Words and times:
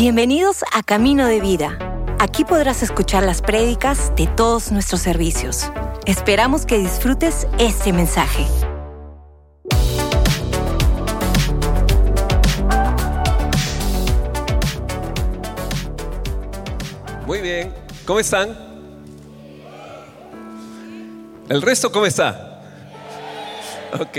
Bienvenidos 0.00 0.64
a 0.72 0.82
Camino 0.82 1.26
de 1.26 1.42
Vida. 1.42 1.78
Aquí 2.18 2.46
podrás 2.46 2.82
escuchar 2.82 3.22
las 3.22 3.42
prédicas 3.42 4.16
de 4.16 4.26
todos 4.28 4.72
nuestros 4.72 5.02
servicios. 5.02 5.70
Esperamos 6.06 6.64
que 6.64 6.78
disfrutes 6.78 7.46
este 7.58 7.92
mensaje. 7.92 8.46
Muy 17.26 17.42
bien, 17.42 17.74
¿cómo 18.06 18.20
están? 18.20 18.56
¿El 21.50 21.60
resto 21.60 21.92
cómo 21.92 22.06
está? 22.06 22.62
Ok, 24.00 24.16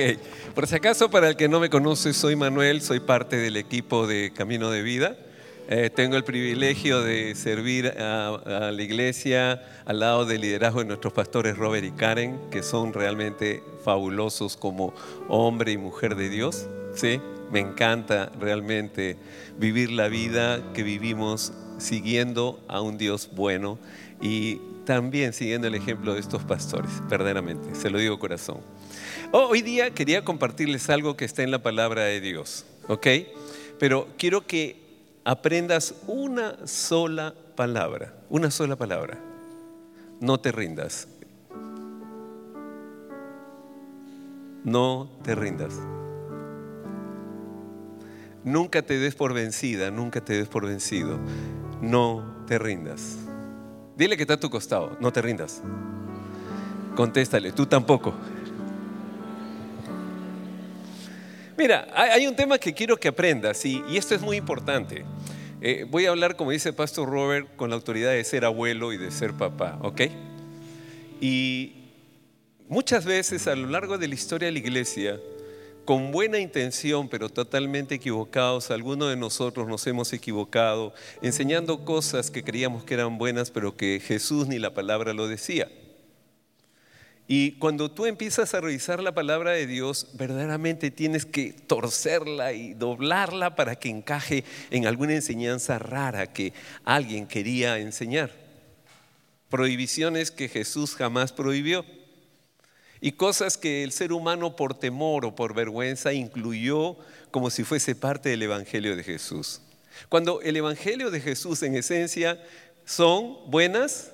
por 0.53 0.67
si 0.67 0.75
acaso 0.75 1.09
para 1.09 1.29
el 1.29 1.35
que 1.35 1.49
no 1.49 1.59
me 1.59 1.71
conoce, 1.71 2.13
soy 2.13 2.35
Manuel, 2.35 2.83
soy 2.83 2.99
parte 2.99 3.37
del 3.37 3.57
equipo 3.57 4.05
de 4.05 4.31
Camino 4.31 4.69
de 4.69 4.83
Vida. 4.83 5.17
Eh, 5.67 5.89
tengo 5.89 6.17
el 6.17 6.23
privilegio 6.23 7.01
de 7.01 7.33
servir 7.35 7.87
a, 7.97 8.35
a 8.67 8.71
la 8.71 8.81
iglesia 8.81 9.61
al 9.85 9.99
lado 9.99 10.25
del 10.25 10.41
liderazgo 10.41 10.79
de 10.79 10.85
nuestros 10.85 11.13
pastores 11.13 11.57
Robert 11.57 11.85
y 11.85 11.91
Karen, 11.91 12.39
que 12.51 12.61
son 12.61 12.93
realmente 12.93 13.63
fabulosos 13.83 14.57
como 14.57 14.93
hombre 15.29 15.71
y 15.71 15.77
mujer 15.77 16.15
de 16.15 16.29
Dios. 16.29 16.67
¿sí? 16.93 17.21
Me 17.51 17.59
encanta 17.59 18.31
realmente 18.39 19.17
vivir 19.57 19.91
la 19.91 20.07
vida 20.07 20.73
que 20.73 20.83
vivimos 20.83 21.53
siguiendo 21.77 22.63
a 22.67 22.81
un 22.81 22.97
Dios 22.97 23.29
bueno 23.33 23.79
y 24.21 24.61
también 24.85 25.33
siguiendo 25.33 25.67
el 25.67 25.75
ejemplo 25.75 26.13
de 26.13 26.19
estos 26.19 26.43
pastores, 26.43 26.91
verdaderamente, 27.09 27.75
se 27.75 27.89
lo 27.89 27.97
digo 27.97 28.19
corazón. 28.19 28.61
Oh, 29.31 29.47
hoy 29.47 29.61
día 29.61 29.91
quería 29.91 30.23
compartirles 30.23 30.89
algo 30.89 31.15
que 31.15 31.25
está 31.25 31.43
en 31.43 31.51
la 31.51 31.61
palabra 31.61 32.03
de 32.03 32.19
Dios, 32.19 32.65
¿ok? 32.87 33.07
Pero 33.79 34.07
quiero 34.17 34.45
que 34.45 34.80
aprendas 35.23 35.95
una 36.07 36.67
sola 36.67 37.33
palabra, 37.55 38.13
una 38.29 38.51
sola 38.51 38.75
palabra. 38.75 39.17
No 40.19 40.39
te 40.39 40.51
rindas. 40.51 41.07
No 44.63 45.09
te 45.23 45.35
rindas. 45.35 45.79
Nunca 48.43 48.81
te 48.81 48.97
des 48.97 49.15
por 49.15 49.33
vencida, 49.33 49.91
nunca 49.91 50.21
te 50.21 50.33
des 50.33 50.47
por 50.47 50.65
vencido. 50.65 51.19
No 51.81 52.43
te 52.47 52.57
rindas. 52.59 53.17
Dile 53.95 54.17
que 54.17 54.23
está 54.23 54.35
a 54.35 54.39
tu 54.39 54.49
costado, 54.49 54.97
no 54.99 55.11
te 55.11 55.21
rindas. 55.21 55.61
Contéstale, 56.95 57.51
tú 57.51 57.65
tampoco. 57.65 58.13
Mira, 61.61 61.87
hay 61.93 62.25
un 62.25 62.35
tema 62.35 62.57
que 62.57 62.73
quiero 62.73 62.97
que 62.97 63.07
aprendas 63.07 63.63
y, 63.65 63.83
esto 63.95 64.15
es 64.15 64.21
muy 64.21 64.35
importante. 64.35 65.05
Eh, 65.61 65.85
voy 65.87 66.07
a 66.07 66.09
hablar, 66.09 66.35
como 66.35 66.49
dice 66.49 66.73
Pastor 66.73 67.07
Robert, 67.07 67.55
con 67.55 67.69
la 67.69 67.75
autoridad 67.75 68.09
de 68.09 68.23
ser 68.23 68.45
abuelo 68.45 68.93
y 68.93 68.97
de 68.97 69.11
ser 69.11 69.33
papá, 69.33 69.77
¿ok? 69.83 70.01
Y 71.21 71.73
muchas 72.67 73.05
veces 73.05 73.45
a 73.45 73.55
lo 73.55 73.67
largo 73.67 73.99
de 73.99 74.07
la 74.07 74.15
historia 74.15 74.47
de 74.47 74.53
la 74.53 74.57
iglesia, 74.57 75.19
con 75.85 76.11
buena 76.11 76.39
intención, 76.39 77.07
pero 77.07 77.29
totalmente 77.29 77.93
equivocados, 77.93 78.71
algunos 78.71 79.09
de 79.09 79.15
nosotros 79.15 79.67
nos 79.67 79.85
hemos 79.85 80.13
equivocado, 80.13 80.95
enseñando 81.21 81.85
cosas 81.85 82.31
que 82.31 82.43
creíamos 82.43 82.85
que 82.85 82.95
eran 82.95 83.19
buenas, 83.19 83.51
pero 83.51 83.77
que 83.77 84.01
Jesús 84.03 84.47
ni 84.47 84.57
la 84.57 84.73
palabra 84.73 85.13
lo 85.13 85.27
decía. 85.27 85.67
Y 87.27 87.53
cuando 87.53 87.89
tú 87.89 88.05
empiezas 88.05 88.53
a 88.53 88.61
revisar 88.61 89.01
la 89.01 89.13
palabra 89.13 89.51
de 89.51 89.65
Dios, 89.65 90.07
verdaderamente 90.13 90.91
tienes 90.91 91.25
que 91.25 91.53
torcerla 91.53 92.51
y 92.51 92.73
doblarla 92.73 93.55
para 93.55 93.77
que 93.77 93.89
encaje 93.89 94.43
en 94.69 94.85
alguna 94.85 95.13
enseñanza 95.13 95.79
rara 95.79 96.33
que 96.33 96.53
alguien 96.83 97.27
quería 97.27 97.77
enseñar. 97.79 98.31
Prohibiciones 99.49 100.29
que 100.29 100.49
Jesús 100.49 100.95
jamás 100.95 101.31
prohibió. 101.31 101.85
Y 102.99 103.13
cosas 103.13 103.57
que 103.57 103.83
el 103.83 103.93
ser 103.93 104.13
humano 104.13 104.55
por 104.55 104.77
temor 104.77 105.25
o 105.25 105.35
por 105.35 105.55
vergüenza 105.55 106.13
incluyó 106.13 106.97
como 107.31 107.49
si 107.49 107.63
fuese 107.63 107.95
parte 107.95 108.29
del 108.29 108.43
Evangelio 108.43 108.95
de 108.95 109.03
Jesús. 109.03 109.61
Cuando 110.09 110.41
el 110.41 110.57
Evangelio 110.57 111.09
de 111.09 111.21
Jesús 111.21 111.63
en 111.63 111.75
esencia 111.75 112.43
son 112.85 113.37
buenas, 113.49 114.11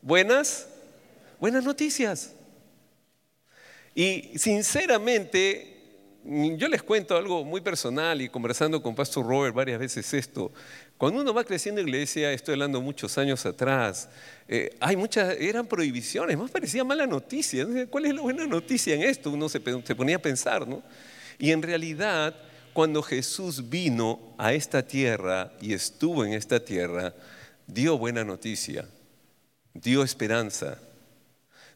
buenas 0.00 0.67
buenas 1.40 1.64
noticias. 1.64 2.32
Y 3.94 4.32
sinceramente, 4.36 5.78
yo 6.24 6.68
les 6.68 6.82
cuento 6.82 7.16
algo 7.16 7.44
muy 7.44 7.60
personal 7.60 8.20
y 8.20 8.28
conversando 8.28 8.82
con 8.82 8.94
Pastor 8.94 9.26
Robert 9.26 9.54
varias 9.54 9.78
veces 9.78 10.12
esto. 10.14 10.52
Cuando 10.96 11.22
uno 11.22 11.32
va 11.32 11.44
creciendo 11.44 11.80
en 11.80 11.88
iglesia, 11.88 12.32
estoy 12.32 12.54
hablando 12.54 12.80
muchos 12.80 13.16
años 13.18 13.46
atrás, 13.46 14.08
eh, 14.46 14.76
hay 14.80 14.96
muchas, 14.96 15.36
eran 15.38 15.66
prohibiciones, 15.66 16.36
más 16.36 16.50
parecía 16.50 16.84
mala 16.84 17.06
noticia. 17.06 17.66
¿Cuál 17.88 18.06
es 18.06 18.14
la 18.14 18.20
buena 18.20 18.46
noticia 18.46 18.94
en 18.94 19.02
esto? 19.02 19.30
Uno 19.30 19.48
se, 19.48 19.60
se 19.84 19.94
ponía 19.94 20.16
a 20.16 20.20
pensar, 20.20 20.66
¿no? 20.66 20.82
Y 21.38 21.52
en 21.52 21.62
realidad, 21.62 22.34
cuando 22.72 23.02
Jesús 23.02 23.68
vino 23.68 24.34
a 24.38 24.52
esta 24.52 24.86
tierra 24.86 25.52
y 25.60 25.72
estuvo 25.72 26.24
en 26.24 26.32
esta 26.32 26.64
tierra, 26.64 27.14
dio 27.66 27.96
buena 27.96 28.24
noticia, 28.24 28.88
dio 29.72 30.02
esperanza, 30.02 30.78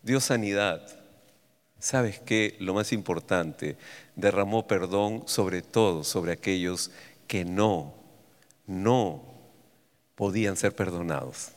dio 0.02 0.20
sanidad. 0.20 0.86
¿Sabes 1.78 2.20
qué? 2.20 2.56
Lo 2.60 2.74
más 2.74 2.92
importante, 2.92 3.76
derramó 4.14 4.66
perdón 4.66 5.24
sobre 5.26 5.62
todo, 5.62 6.04
sobre 6.04 6.32
aquellos 6.32 6.90
que 7.26 7.44
no, 7.44 7.94
no 8.66 9.24
podían 10.14 10.56
ser 10.56 10.74
perdonados. 10.74 11.48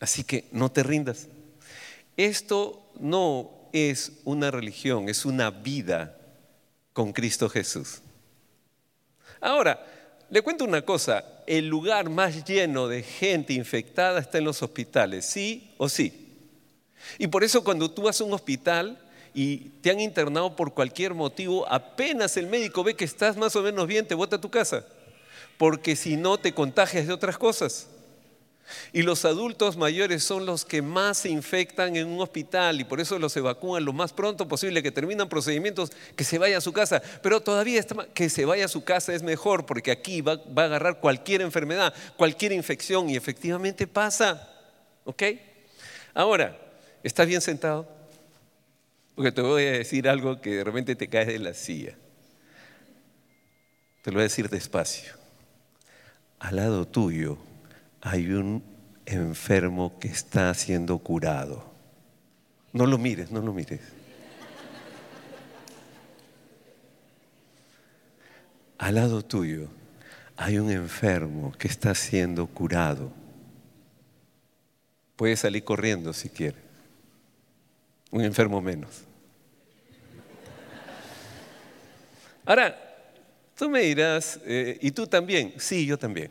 Así 0.00 0.24
que 0.24 0.48
no 0.52 0.70
te 0.70 0.82
rindas. 0.82 1.28
Esto 2.16 2.82
no 2.98 3.50
es 3.72 4.12
una 4.24 4.50
religión, 4.50 5.08
es 5.08 5.24
una 5.24 5.50
vida 5.50 6.16
con 6.92 7.12
Cristo 7.12 7.48
Jesús. 7.48 8.00
Ahora, 9.40 9.84
le 10.30 10.40
cuento 10.42 10.64
una 10.64 10.82
cosa, 10.82 11.24
el 11.46 11.66
lugar 11.66 12.08
más 12.08 12.44
lleno 12.44 12.88
de 12.88 13.02
gente 13.02 13.52
infectada 13.52 14.20
está 14.20 14.38
en 14.38 14.44
los 14.44 14.62
hospitales, 14.62 15.26
¿sí 15.26 15.74
o 15.78 15.88
sí? 15.88 16.21
Y 17.18 17.26
por 17.26 17.44
eso 17.44 17.64
cuando 17.64 17.90
tú 17.90 18.02
vas 18.02 18.20
a 18.20 18.24
un 18.24 18.32
hospital 18.32 18.98
y 19.34 19.70
te 19.80 19.90
han 19.90 20.00
internado 20.00 20.56
por 20.56 20.74
cualquier 20.74 21.14
motivo, 21.14 21.66
apenas 21.68 22.36
el 22.36 22.46
médico 22.46 22.84
ve 22.84 22.94
que 22.94 23.04
estás 23.04 23.36
más 23.36 23.56
o 23.56 23.62
menos 23.62 23.86
bien, 23.86 24.06
te 24.06 24.14
bota 24.14 24.36
a 24.36 24.40
tu 24.40 24.50
casa. 24.50 24.84
Porque 25.58 25.96
si 25.96 26.16
no, 26.16 26.38
te 26.38 26.54
contagias 26.54 27.06
de 27.06 27.12
otras 27.12 27.38
cosas. 27.38 27.88
Y 28.92 29.02
los 29.02 29.24
adultos 29.24 29.76
mayores 29.76 30.22
son 30.22 30.46
los 30.46 30.64
que 30.64 30.82
más 30.82 31.18
se 31.18 31.28
infectan 31.28 31.96
en 31.96 32.08
un 32.08 32.20
hospital 32.20 32.80
y 32.80 32.84
por 32.84 33.00
eso 33.00 33.18
los 33.18 33.36
evacúan 33.36 33.84
lo 33.84 33.92
más 33.92 34.12
pronto 34.12 34.48
posible, 34.48 34.82
que 34.82 34.92
terminan 34.92 35.28
procedimientos, 35.28 35.92
que 36.16 36.24
se 36.24 36.38
vaya 36.38 36.58
a 36.58 36.60
su 36.60 36.72
casa. 36.72 37.02
Pero 37.22 37.40
todavía 37.40 37.84
que 38.14 38.30
se 38.30 38.44
vaya 38.44 38.66
a 38.66 38.68
su 38.68 38.84
casa 38.84 39.14
es 39.14 39.22
mejor 39.22 39.66
porque 39.66 39.90
aquí 39.90 40.20
va, 40.20 40.36
va 40.36 40.62
a 40.62 40.66
agarrar 40.66 41.00
cualquier 41.00 41.42
enfermedad, 41.42 41.92
cualquier 42.16 42.52
infección 42.52 43.10
y 43.10 43.16
efectivamente 43.16 43.86
pasa. 43.86 44.48
¿Ok? 45.04 45.22
Ahora, 46.14 46.56
¿Estás 47.02 47.26
bien 47.26 47.40
sentado? 47.40 47.88
Porque 49.16 49.32
te 49.32 49.40
voy 49.40 49.64
a 49.64 49.72
decir 49.72 50.08
algo 50.08 50.40
que 50.40 50.56
de 50.56 50.64
repente 50.64 50.94
te 50.94 51.08
caes 51.08 51.26
de 51.26 51.38
la 51.40 51.52
silla. 51.52 51.96
Te 54.02 54.10
lo 54.10 54.16
voy 54.16 54.22
a 54.22 54.24
decir 54.24 54.48
despacio. 54.48 55.12
Al 56.38 56.56
lado 56.56 56.86
tuyo 56.86 57.38
hay 58.00 58.30
un 58.30 58.62
enfermo 59.04 59.98
que 59.98 60.08
está 60.08 60.54
siendo 60.54 60.98
curado. 60.98 61.64
No 62.72 62.86
lo 62.86 62.98
mires, 62.98 63.30
no 63.32 63.40
lo 63.40 63.52
mires. 63.52 63.80
Al 68.78 68.94
lado 68.94 69.24
tuyo 69.24 69.68
hay 70.36 70.58
un 70.58 70.70
enfermo 70.70 71.52
que 71.58 71.68
está 71.68 71.94
siendo 71.94 72.46
curado. 72.46 73.12
Puedes 75.16 75.40
salir 75.40 75.64
corriendo 75.64 76.12
si 76.12 76.28
quieres 76.28 76.71
un 78.12 78.22
enfermo 78.22 78.60
menos. 78.60 78.90
Ahora, 82.44 82.78
tú 83.56 83.68
me 83.68 83.80
dirás, 83.80 84.38
eh, 84.44 84.78
¿y 84.80 84.90
tú 84.92 85.06
también? 85.06 85.54
Sí, 85.56 85.86
yo 85.86 85.98
también. 85.98 86.30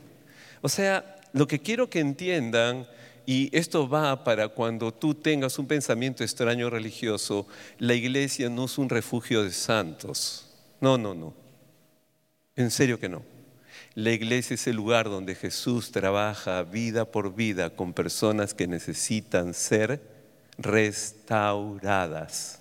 O 0.61 0.69
sea, 0.69 1.17
lo 1.33 1.47
que 1.47 1.59
quiero 1.59 1.89
que 1.89 1.99
entiendan, 1.99 2.87
y 3.25 3.49
esto 3.57 3.89
va 3.89 4.23
para 4.23 4.49
cuando 4.49 4.93
tú 4.93 5.15
tengas 5.15 5.57
un 5.57 5.67
pensamiento 5.67 6.23
extraño 6.23 6.69
religioso, 6.69 7.47
la 7.79 7.95
iglesia 7.95 8.49
no 8.49 8.65
es 8.65 8.77
un 8.77 8.89
refugio 8.89 9.43
de 9.43 9.51
santos. 9.51 10.47
No, 10.79 10.97
no, 10.97 11.15
no. 11.15 11.33
En 12.55 12.69
serio 12.69 12.99
que 12.99 13.09
no. 13.09 13.23
La 13.95 14.11
iglesia 14.11 14.53
es 14.53 14.67
el 14.67 14.75
lugar 14.75 15.09
donde 15.09 15.33
Jesús 15.33 15.91
trabaja 15.91 16.61
vida 16.63 17.05
por 17.05 17.33
vida 17.33 17.71
con 17.71 17.93
personas 17.93 18.53
que 18.53 18.67
necesitan 18.67 19.53
ser 19.53 20.10
restauradas. 20.61 22.59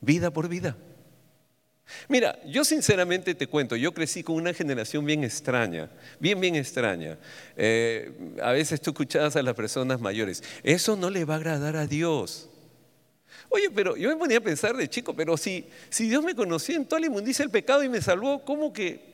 Vida 0.00 0.30
por 0.30 0.48
vida. 0.48 0.76
Mira, 2.08 2.38
yo 2.46 2.64
sinceramente 2.64 3.34
te 3.34 3.46
cuento, 3.46 3.76
yo 3.76 3.92
crecí 3.92 4.22
con 4.22 4.36
una 4.36 4.54
generación 4.54 5.04
bien 5.04 5.24
extraña, 5.24 5.90
bien, 6.18 6.40
bien 6.40 6.56
extraña. 6.56 7.18
Eh, 7.56 8.34
a 8.42 8.52
veces 8.52 8.80
tú 8.80 8.90
escuchabas 8.90 9.36
a 9.36 9.42
las 9.42 9.54
personas 9.54 10.00
mayores, 10.00 10.42
eso 10.62 10.96
no 10.96 11.10
le 11.10 11.24
va 11.24 11.34
a 11.34 11.36
agradar 11.38 11.76
a 11.76 11.86
Dios. 11.86 12.48
Oye, 13.48 13.70
pero 13.70 13.96
yo 13.96 14.08
me 14.08 14.16
ponía 14.16 14.38
a 14.38 14.42
pensar 14.42 14.76
de 14.76 14.88
chico, 14.88 15.14
pero 15.14 15.36
si, 15.36 15.66
si 15.90 16.08
Dios 16.08 16.24
me 16.24 16.34
conocía 16.34 16.76
en 16.76 16.86
toda 16.86 17.00
la 17.00 17.06
inmundicia 17.06 17.44
del 17.44 17.52
pecado 17.52 17.82
y 17.82 17.88
me 17.88 18.00
salvó, 18.00 18.44
¿cómo 18.44 18.72
que? 18.72 19.12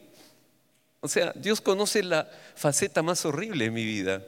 O 1.01 1.09
sea, 1.09 1.33
Dios 1.35 1.61
conoce 1.61 2.03
la 2.03 2.29
faceta 2.55 3.03
más 3.03 3.25
horrible 3.25 3.65
de 3.65 3.71
mi 3.71 3.85
vida. 3.85 4.23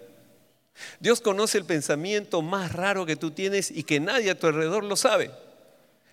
Dios 0.99 1.21
conoce 1.21 1.59
el 1.59 1.65
pensamiento 1.65 2.43
más 2.43 2.73
raro 2.73 3.07
que 3.07 3.17
tú 3.17 3.31
tienes 3.31 3.71
y 3.71 3.83
que 3.83 4.01
nadie 4.01 4.31
a 4.31 4.39
tu 4.39 4.47
alrededor 4.47 4.85
lo 4.85 4.97
sabe. 4.97 5.31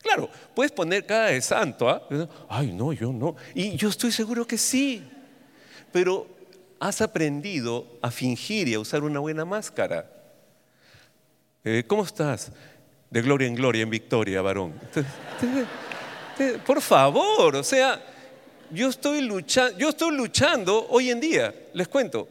Claro, 0.01 0.29
puedes 0.55 0.71
poner 0.71 1.05
cara 1.05 1.27
de 1.27 1.41
santo, 1.41 1.89
¿ah? 1.89 2.01
Ay, 2.47 2.71
no, 2.71 2.93
yo 2.93 3.11
no. 3.11 3.35
Y 3.53 3.75
yo 3.75 3.89
estoy 3.89 4.11
seguro 4.11 4.45
que 4.45 4.57
sí. 4.57 5.03
Pero 5.91 6.27
has 6.79 7.01
aprendido 7.01 7.87
a 8.01 8.11
fingir 8.11 8.67
y 8.67 8.75
a 8.75 8.79
usar 8.79 9.03
una 9.03 9.19
buena 9.19 9.45
máscara. 9.45 10.09
Eh, 11.63 11.83
¿Cómo 11.87 12.03
estás? 12.03 12.51
De 13.09 13.21
gloria 13.21 13.47
en 13.47 13.55
gloria, 13.55 13.83
en 13.83 13.89
victoria, 13.89 14.41
varón. 14.41 14.73
Por 16.65 16.81
favor, 16.81 17.55
o 17.55 17.63
sea, 17.63 18.01
yo 18.71 18.89
estoy 18.89 19.21
luchando, 19.21 19.77
yo 19.77 19.89
estoy 19.89 20.15
luchando 20.15 20.87
hoy 20.89 21.09
en 21.09 21.19
día, 21.19 21.53
les 21.73 21.87
cuento. 21.87 22.27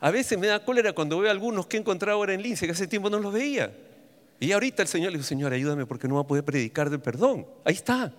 A 0.00 0.10
veces 0.10 0.38
me 0.38 0.46
da 0.46 0.64
cólera 0.64 0.92
cuando 0.94 1.18
veo 1.18 1.28
a 1.28 1.32
algunos 1.32 1.66
que 1.66 1.76
he 1.76 1.80
encontrado 1.80 2.16
ahora 2.16 2.32
en 2.32 2.42
Lince, 2.42 2.66
que 2.66 2.72
hace 2.72 2.86
tiempo 2.86 3.10
no 3.10 3.18
los 3.18 3.32
veía. 3.32 3.70
Y 4.40 4.52
ahorita 4.52 4.82
el 4.82 4.88
Señor 4.88 5.12
le 5.12 5.18
dijo, 5.18 5.28
Señor, 5.28 5.52
ayúdame 5.52 5.84
porque 5.84 6.08
no 6.08 6.14
va 6.14 6.22
a 6.22 6.26
poder 6.26 6.42
predicar 6.42 6.88
del 6.88 7.00
perdón. 7.00 7.46
Ahí 7.64 7.74
está. 7.74 8.10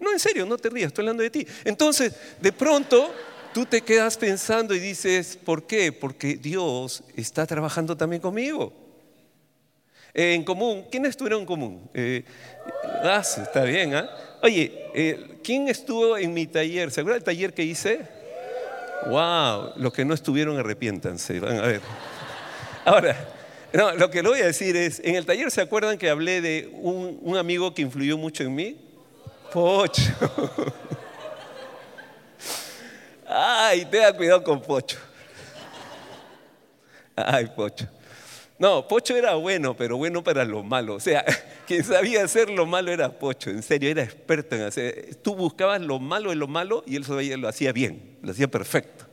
No, 0.00 0.12
en 0.12 0.18
serio, 0.18 0.44
no 0.44 0.58
te 0.58 0.68
rías, 0.68 0.88
estoy 0.88 1.04
hablando 1.04 1.22
de 1.22 1.30
ti. 1.30 1.46
Entonces, 1.64 2.12
de 2.40 2.52
pronto, 2.52 3.14
tú 3.54 3.64
te 3.64 3.82
quedas 3.82 4.16
pensando 4.16 4.74
y 4.74 4.80
dices, 4.80 5.36
¿por 5.36 5.64
qué? 5.64 5.92
Porque 5.92 6.34
Dios 6.34 7.04
está 7.14 7.46
trabajando 7.46 7.96
también 7.96 8.20
conmigo. 8.20 8.72
en 10.12 10.42
común, 10.42 10.86
¿quiénes 10.90 11.10
estuvieron 11.10 11.42
en 11.42 11.46
común? 11.46 11.88
Eh, 11.94 12.24
ah, 13.04 13.22
está 13.22 13.62
bien, 13.62 13.94
¿ah? 13.94 14.10
Oye, 14.42 14.90
eh, 14.92 15.38
¿quién 15.44 15.68
estuvo 15.68 16.18
en 16.18 16.34
mi 16.34 16.48
taller? 16.48 16.90
¿Se 16.90 17.00
acuerdan 17.00 17.20
del 17.20 17.24
taller 17.24 17.54
que 17.54 17.62
hice? 17.62 18.21
Wow, 19.06 19.72
los 19.76 19.92
que 19.92 20.04
no 20.04 20.14
estuvieron 20.14 20.58
arrepiéntanse. 20.58 21.40
Van 21.40 21.58
a 21.58 21.62
ver. 21.62 21.80
Ahora, 22.84 23.16
no, 23.72 23.92
lo 23.92 24.10
que 24.10 24.22
le 24.22 24.28
voy 24.28 24.40
a 24.40 24.46
decir 24.46 24.76
es, 24.76 25.00
en 25.04 25.16
el 25.16 25.24
taller 25.24 25.50
se 25.50 25.60
acuerdan 25.60 25.96
que 25.96 26.10
hablé 26.10 26.40
de 26.40 26.70
un, 26.74 27.36
amigo 27.36 27.72
que 27.74 27.82
influyó 27.82 28.18
mucho 28.18 28.42
en 28.42 28.54
mí. 28.54 28.76
Pocho. 29.52 30.02
Ay, 33.26 33.86
tenga 33.86 34.12
cuidado 34.14 34.44
con 34.44 34.60
Pocho. 34.60 34.98
Ay, 37.16 37.46
Pocho. 37.56 37.86
No, 38.58 38.86
Pocho 38.86 39.16
era 39.16 39.34
bueno, 39.34 39.74
pero 39.74 39.96
bueno 39.96 40.22
para 40.22 40.44
lo 40.44 40.62
malo. 40.62 40.94
O 40.94 41.00
sea, 41.00 41.24
quien 41.66 41.84
sabía 41.84 42.24
hacer 42.24 42.50
lo 42.50 42.66
malo 42.66 42.92
era 42.92 43.18
Pocho, 43.18 43.50
en 43.50 43.62
serio, 43.62 43.90
era 43.90 44.02
experto 44.02 44.56
en 44.56 44.62
hacer. 44.62 45.16
Tú 45.22 45.34
buscabas 45.34 45.80
lo 45.80 45.98
malo 45.98 46.30
de 46.30 46.36
lo 46.36 46.48
malo 46.48 46.82
y 46.86 46.96
él 46.96 47.04
lo 47.40 47.48
hacía 47.48 47.72
bien, 47.72 48.18
lo 48.22 48.32
hacía 48.32 48.48
perfecto. 48.48 49.06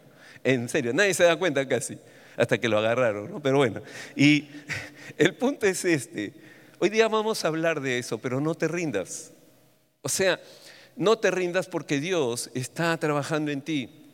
En 0.44 0.70
serio, 0.70 0.94
nadie 0.94 1.14
se 1.14 1.24
da 1.24 1.38
cuenta 1.38 1.68
casi 1.68 1.98
hasta 2.38 2.58
que 2.58 2.70
lo 2.70 2.78
agarraron, 2.78 3.30
¿no? 3.30 3.42
Pero 3.42 3.58
bueno, 3.58 3.82
y 4.16 4.48
el 5.18 5.36
punto 5.36 5.68
es 5.68 5.84
este. 5.84 6.34
Hoy 6.80 6.90
día 6.90 7.08
vamos 7.10 7.44
a 7.44 7.50
hablar 7.50 7.82
de 7.82 8.00
eso, 8.00 8.18
pero 8.18 8.40
no 8.40 8.56
te 8.56 8.70
rindas. 8.70 9.34
O 10.02 10.08
sea, 10.08 10.40
no 10.96 11.18
te 11.18 11.32
rindas 11.32 11.68
porque 11.68 12.00
Dios 12.00 12.50
está 12.54 12.96
trabajando 12.98 13.52
en 13.52 13.62
ti. 13.62 14.09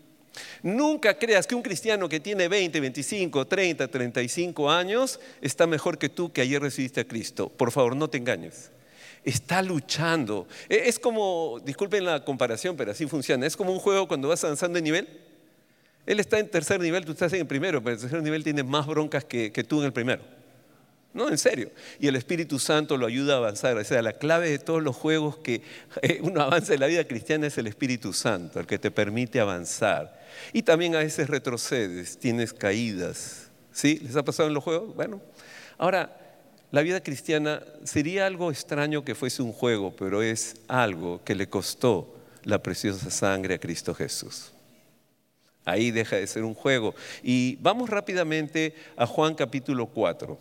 Nunca 0.64 1.18
creas 1.18 1.48
que 1.48 1.56
un 1.56 1.62
cristiano 1.62 2.10
que 2.10 2.20
tiene 2.20 2.48
20, 2.48 2.80
25, 2.80 3.48
30, 3.48 3.88
35 3.88 4.72
años 4.72 5.20
está 5.42 5.68
mejor 5.68 5.98
que 5.98 6.10
tú 6.10 6.32
que 6.32 6.42
ayer 6.42 6.62
recibiste 6.62 7.02
a 7.02 7.08
Cristo. 7.08 7.50
Por 7.50 7.72
favor, 7.72 7.96
no 7.96 8.10
te 8.10 8.18
engañes. 8.18 8.72
Está 9.24 9.62
luchando. 9.62 10.48
E, 10.70 10.88
es 10.88 11.00
como, 11.00 11.60
disculpen 11.66 12.06
la 12.06 12.24
comparación, 12.24 12.78
pero 12.78 12.92
así 12.92 13.08
funciona. 13.08 13.46
Es 13.46 13.58
como 13.58 13.72
un 13.72 13.80
juego 13.80 14.08
cuando 14.08 14.28
vas 14.28 14.44
avanzando 14.44 14.76
de 14.76 14.84
nivel. 14.84 15.08
Él 16.06 16.20
está 16.20 16.38
en 16.38 16.48
tercer 16.48 16.80
nivel, 16.80 17.04
tú 17.04 17.14
estás 17.14 17.34
en 17.34 17.42
el 17.42 17.48
primero, 17.48 17.84
pero 17.84 17.96
el 17.96 18.02
tercer 18.02 18.22
nivel 18.22 18.44
tiene 18.44 18.64
más 18.64 18.86
broncas 18.86 19.26
que, 19.26 19.50
tú 19.68 19.80
en 19.80 19.88
el 19.88 19.94
primero. 19.94 20.22
No, 21.14 21.30
en 21.30 21.38
serio. 21.38 21.72
Y 22.00 22.08
el 22.08 22.16
Espíritu 22.16 22.60
Santo 22.60 22.98
lo 22.98 23.08
ayuda 23.08 23.36
a 23.36 23.38
avanzar. 23.38 23.78
O 23.78 23.84
sea, 23.84 24.02
la 24.02 24.14
clave 24.14 24.50
de 24.50 24.60
todos 24.60 24.84
los 24.84 24.96
juegos 24.96 25.38
que 25.38 25.64
eh, 26.02 26.20
uno 26.22 26.42
avanza 26.42 26.74
en 26.74 26.82
la 26.82 26.88
vida 26.88 27.06
cristiana 27.06 27.48
es 27.48 27.58
el 27.58 27.68
Espíritu 27.68 28.14
Santo, 28.14 28.60
el 28.60 28.68
que 28.68 28.78
te 28.78 28.92
permite 28.92 29.40
avanzar. 29.40 30.25
Y 30.54 30.64
también 30.64 30.96
a 30.96 31.00
veces 31.00 31.30
retrocedes, 31.30 32.18
tienes 32.18 32.54
caídas. 32.54 33.50
¿Sí? 33.72 34.00
¿Les 34.02 34.16
ha 34.16 34.24
pasado 34.24 34.48
en 34.48 34.54
los 34.54 34.64
juegos? 34.64 34.96
Bueno. 34.96 35.22
Ahora, 35.78 36.18
la 36.72 36.82
vida 36.82 37.02
cristiana 37.02 37.62
sería 37.84 38.26
algo 38.26 38.52
extraño 38.52 39.04
que 39.04 39.16
fuese 39.16 39.42
un 39.42 39.54
juego, 39.54 39.96
pero 39.96 40.22
es 40.22 40.56
algo 40.68 41.24
que 41.24 41.36
le 41.36 41.48
costó 41.48 42.16
la 42.44 42.62
preciosa 42.62 43.10
sangre 43.10 43.56
a 43.56 43.60
Cristo 43.60 43.94
Jesús. 43.94 44.52
Ahí 45.66 45.92
deja 45.92 46.16
de 46.16 46.28
ser 46.28 46.44
un 46.44 46.54
juego. 46.54 46.94
Y 47.24 47.58
vamos 47.58 47.90
rápidamente 47.90 48.76
a 48.96 49.08
Juan 49.08 49.36
capítulo 49.36 49.88
4. 49.88 50.38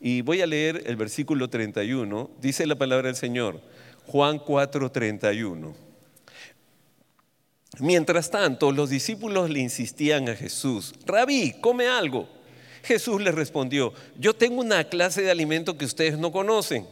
Y 0.00 0.22
voy 0.22 0.42
a 0.42 0.46
leer 0.46 0.82
el 0.86 0.96
versículo 0.96 1.48
31. 1.48 2.30
Dice 2.40 2.66
la 2.66 2.74
palabra 2.74 3.06
del 3.06 3.16
Señor. 3.16 3.60
Juan 4.06 4.38
4, 4.38 4.90
31. 4.90 5.85
Mientras 7.78 8.30
tanto, 8.30 8.72
los 8.72 8.90
discípulos 8.90 9.50
le 9.50 9.60
insistían 9.60 10.28
a 10.28 10.34
Jesús, 10.34 10.94
Rabí, 11.04 11.52
come 11.60 11.86
algo. 11.88 12.28
Jesús 12.82 13.20
les 13.20 13.34
respondió, 13.34 13.92
yo 14.18 14.34
tengo 14.34 14.60
una 14.60 14.84
clase 14.84 15.22
de 15.22 15.30
alimento 15.30 15.76
que 15.76 15.84
ustedes 15.84 16.16
no 16.18 16.32
conocen. 16.32 16.86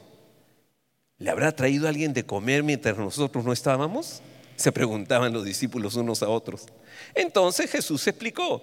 ¿Le 1.18 1.30
habrá 1.30 1.52
traído 1.52 1.88
alguien 1.88 2.12
de 2.12 2.26
comer 2.26 2.62
mientras 2.62 2.98
nosotros 2.98 3.44
no 3.44 3.52
estábamos? 3.52 4.20
Se 4.56 4.72
preguntaban 4.72 5.32
los 5.32 5.44
discípulos 5.44 5.94
unos 5.94 6.22
a 6.22 6.28
otros. 6.28 6.66
Entonces 7.14 7.70
Jesús 7.70 8.06
explicó, 8.06 8.62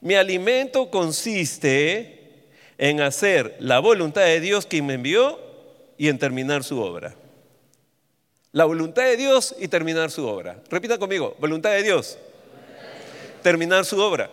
mi 0.00 0.14
alimento 0.14 0.90
consiste 0.90 2.48
en 2.78 3.00
hacer 3.00 3.56
la 3.60 3.78
voluntad 3.78 4.22
de 4.22 4.40
Dios 4.40 4.66
que 4.66 4.82
me 4.82 4.94
envió 4.94 5.40
y 5.96 6.08
en 6.08 6.18
terminar 6.18 6.64
su 6.64 6.80
obra. 6.80 7.14
La 8.56 8.64
voluntad 8.64 9.02
de 9.02 9.18
Dios 9.18 9.54
y 9.58 9.68
terminar 9.68 10.10
su 10.10 10.26
obra. 10.26 10.58
Repita 10.70 10.96
conmigo, 10.96 11.36
voluntad 11.38 11.72
de 11.72 11.82
Dios. 11.82 12.16
Terminar 13.42 13.84
su 13.84 14.00
obra. 14.00 14.30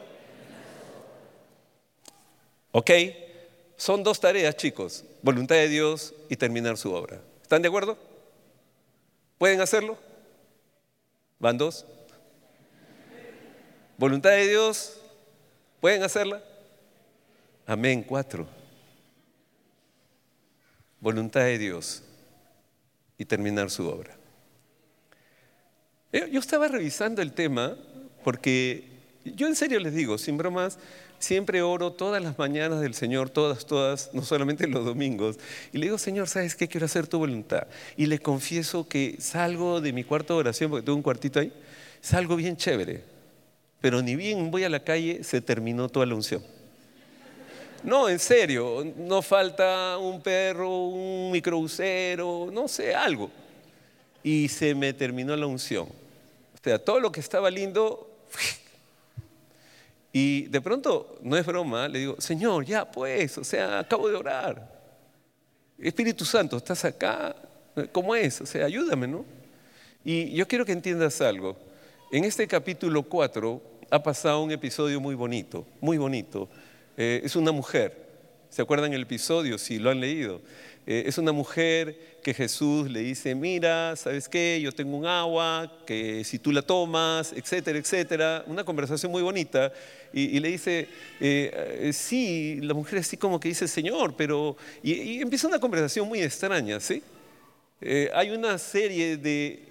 ¿Ok? 2.71 2.89
Son 3.75 4.01
dos 4.01 4.21
tareas, 4.21 4.55
chicos. 4.55 5.03
Voluntad 5.21 5.55
de 5.55 5.67
Dios 5.67 6.13
y 6.29 6.37
terminar 6.37 6.77
su 6.77 6.93
obra. 6.93 7.19
¿Están 7.41 7.61
de 7.63 7.67
acuerdo? 7.67 7.97
¿Pueden 9.37 9.59
hacerlo? 9.59 9.97
¿Van 11.37 11.57
dos? 11.57 11.85
¿Voluntad 13.97 14.29
de 14.29 14.47
Dios? 14.47 15.01
¿Pueden 15.81 16.01
hacerla? 16.01 16.41
Amén, 17.65 18.01
cuatro. 18.01 18.47
Voluntad 21.01 21.41
de 21.41 21.57
Dios 21.57 22.03
y 23.17 23.25
terminar 23.25 23.69
su 23.69 23.87
obra. 23.87 24.17
Yo 26.11 26.39
estaba 26.39 26.67
revisando 26.67 27.21
el 27.21 27.33
tema 27.33 27.75
porque 28.23 28.83
yo 29.25 29.47
en 29.47 29.55
serio 29.55 29.79
les 29.79 29.93
digo, 29.93 30.17
sin 30.17 30.37
bromas, 30.37 30.77
siempre 31.19 31.61
oro 31.61 31.93
todas 31.93 32.21
las 32.21 32.37
mañanas 32.37 32.81
del 32.81 32.93
Señor, 32.93 33.29
todas, 33.29 33.65
todas, 33.65 34.11
no 34.13 34.23
solamente 34.23 34.67
los 34.67 34.85
domingos. 34.85 35.37
Y 35.71 35.77
le 35.77 35.85
digo, 35.85 35.97
Señor, 35.97 36.27
¿sabes 36.27 36.55
qué? 36.55 36.67
Quiero 36.67 36.85
hacer 36.85 37.07
tu 37.07 37.17
voluntad. 37.17 37.67
Y 37.97 38.05
le 38.05 38.19
confieso 38.19 38.87
que 38.87 39.15
salgo 39.19 39.81
de 39.81 39.93
mi 39.93 40.03
cuarto 40.03 40.33
de 40.33 40.41
oración, 40.41 40.69
porque 40.69 40.85
tengo 40.85 40.97
un 40.97 41.03
cuartito 41.03 41.39
ahí, 41.39 41.53
salgo 42.01 42.35
bien 42.35 42.57
chévere. 42.57 43.03
Pero 43.81 44.01
ni 44.01 44.15
bien 44.15 44.51
voy 44.51 44.63
a 44.65 44.69
la 44.69 44.83
calle, 44.83 45.23
se 45.23 45.41
terminó 45.41 45.89
toda 45.89 46.05
la 46.05 46.15
unción. 46.15 46.43
No, 47.83 48.07
en 48.07 48.17
serio, 48.17 48.85
no 48.95 49.21
falta 49.21 49.97
un 49.97 50.21
perro, 50.21 50.85
un 50.87 51.31
microbusero, 51.31 52.49
no 52.49 52.69
sé, 52.69 52.95
algo. 52.95 53.29
Y 54.23 54.47
se 54.47 54.73
me 54.73 54.93
terminó 54.93 55.35
la 55.35 55.45
unción. 55.45 55.83
O 55.83 56.63
sea, 56.63 56.79
todo 56.79 57.01
lo 57.01 57.11
que 57.11 57.19
estaba 57.19 57.51
lindo 57.51 58.09
y 60.13 60.43
de 60.43 60.61
pronto, 60.61 61.17
no 61.21 61.35
es 61.35 61.45
broma, 61.45 61.89
le 61.89 61.99
digo, 61.99 62.15
Señor, 62.19 62.63
ya 62.63 62.89
pues, 62.89 63.37
o 63.37 63.43
sea, 63.43 63.79
acabo 63.79 64.07
de 64.07 64.15
orar. 64.15 64.71
Espíritu 65.77 66.23
Santo, 66.23 66.55
¿estás 66.55 66.85
acá? 66.85 67.35
¿Cómo 67.91 68.15
es? 68.15 68.39
O 68.39 68.45
sea, 68.45 68.65
ayúdame, 68.65 69.07
¿no? 69.07 69.25
Y 70.05 70.33
yo 70.33 70.47
quiero 70.47 70.65
que 70.65 70.71
entiendas 70.71 71.19
algo. 71.19 71.57
En 72.13 72.23
este 72.23 72.47
capítulo 72.47 73.03
4 73.03 73.61
ha 73.89 74.01
pasado 74.01 74.41
un 74.41 74.51
episodio 74.51 75.01
muy 75.01 75.15
bonito, 75.15 75.65
muy 75.81 75.97
bonito. 75.97 76.47
Eh, 76.97 77.21
es 77.23 77.35
una 77.35 77.51
mujer, 77.51 78.03
¿Se 78.49 78.61
acuerdan 78.61 78.93
el 78.93 79.01
episodio 79.01 79.57
si 79.57 79.79
lo 79.79 79.89
han 79.89 79.99
leído? 79.99 80.39
Eh, 80.85 81.05
es 81.07 81.17
una 81.17 81.31
mujer 81.31 82.19
que 82.21 82.35
Jesús 82.35 82.87
le 82.87 82.99
dice, 82.99 83.33
mira, 83.33 83.95
¿sabes 83.95 84.29
qué? 84.29 84.59
Yo 84.61 84.71
tengo 84.71 84.95
un 84.95 85.07
agua, 85.07 85.79
que 85.87 86.23
si 86.23 86.37
tú 86.37 86.51
la 86.51 86.61
tomas, 86.61 87.33
etcétera, 87.33 87.79
etcétera. 87.79 88.43
Una 88.45 88.63
conversación 88.63 89.11
muy 89.11 89.23
bonita. 89.23 89.73
Y, 90.13 90.39
le 90.39 90.49
dice, 90.49 90.87
eh, 91.19 91.89
sí, 91.93 92.59
la 92.61 92.75
mujer 92.75 92.99
así 92.99 93.17
como 93.17 93.39
que 93.39 93.47
dice, 93.47 93.67
Señor, 93.67 94.13
pero... 94.15 94.55
Y, 94.83 95.19
empieza 95.19 95.47
una 95.47 95.59
conversación 95.59 96.07
muy 96.07 96.21
extraña, 96.21 96.79
¿sí? 96.79 97.01
hay 98.13 98.29
una 98.29 98.59
serie 98.59 99.17
de, 99.17 99.63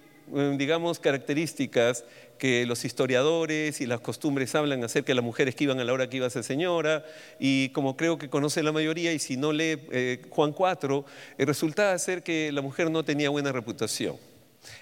digamos, 0.56 0.98
características 0.98 2.04
que 2.42 2.66
los 2.66 2.84
historiadores 2.84 3.80
y 3.80 3.87
las 3.87 4.00
costumbres 4.00 4.52
hablan 4.56 4.82
acerca 4.82 5.12
de 5.12 5.14
las 5.14 5.25
mujeres 5.25 5.54
que 5.54 5.62
iban 5.62 5.78
a 5.78 5.84
la 5.84 5.92
hora 5.92 6.11
que 6.11 6.16
iba 6.16 6.26
a 6.26 6.30
ser 6.30 6.42
señora, 6.42 7.04
y 7.38 7.68
como 7.68 7.96
creo 7.96 8.18
que 8.18 8.28
conoce 8.28 8.64
la 8.64 8.72
mayoría, 8.72 9.12
y 9.12 9.20
si 9.20 9.37
no 9.37 9.52
lee 9.52 9.78
eh, 9.92 10.20
Juan 10.28 10.50
4, 10.50 11.04
eh, 11.38 11.44
resultaba 11.44 11.96
ser 12.00 12.25
que 12.25 12.50
la 12.50 12.61
mujer 12.61 12.90
no 12.90 13.04
tenía 13.04 13.30
buena 13.30 13.52
reputación. 13.52 14.16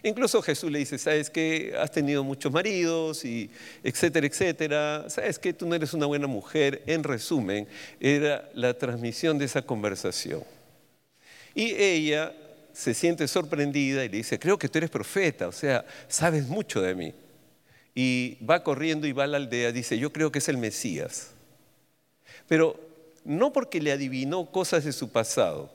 Incluso 0.02 0.40
Jesús 0.40 0.72
le 0.72 0.78
dice, 0.78 0.96
sabes 0.96 1.28
que 1.28 1.74
has 1.78 1.92
tenido 1.92 2.24
muchos 2.24 2.50
maridos 2.50 3.26
y 3.26 3.50
etcétera, 3.84 4.26
etcétera, 4.26 5.04
sabes 5.10 5.38
que 5.38 5.52
tú 5.52 5.66
no 5.66 5.74
eres 5.74 5.92
una 5.92 6.06
buena 6.06 6.26
mujer. 6.26 6.82
En 6.86 7.04
resumen, 7.04 7.68
era 8.00 8.48
la 8.54 8.72
transmisión 8.72 9.36
de 9.36 9.44
esa 9.44 9.60
conversación. 9.60 10.44
Y 11.54 11.74
ella 11.74 12.32
se 12.72 12.94
siente 12.94 13.28
sorprendida 13.28 14.02
y 14.02 14.08
le 14.08 14.16
dice, 14.16 14.38
creo 14.38 14.58
que 14.58 14.70
tú 14.70 14.78
eres 14.78 14.88
profeta, 14.88 15.46
o 15.46 15.52
sea, 15.52 15.84
sabes 16.08 16.48
mucho 16.48 16.80
de 16.80 16.94
mí 16.94 17.12
y 18.02 18.38
va 18.42 18.64
corriendo 18.64 19.06
y 19.06 19.12
va 19.12 19.24
a 19.24 19.26
la 19.26 19.36
aldea, 19.36 19.72
dice, 19.72 19.98
yo 19.98 20.10
creo 20.10 20.32
que 20.32 20.38
es 20.38 20.48
el 20.48 20.56
Mesías. 20.56 21.32
Pero 22.48 22.80
no 23.26 23.52
porque 23.52 23.78
le 23.78 23.92
adivinó 23.92 24.46
cosas 24.50 24.86
de 24.86 24.92
su 24.92 25.10
pasado. 25.10 25.70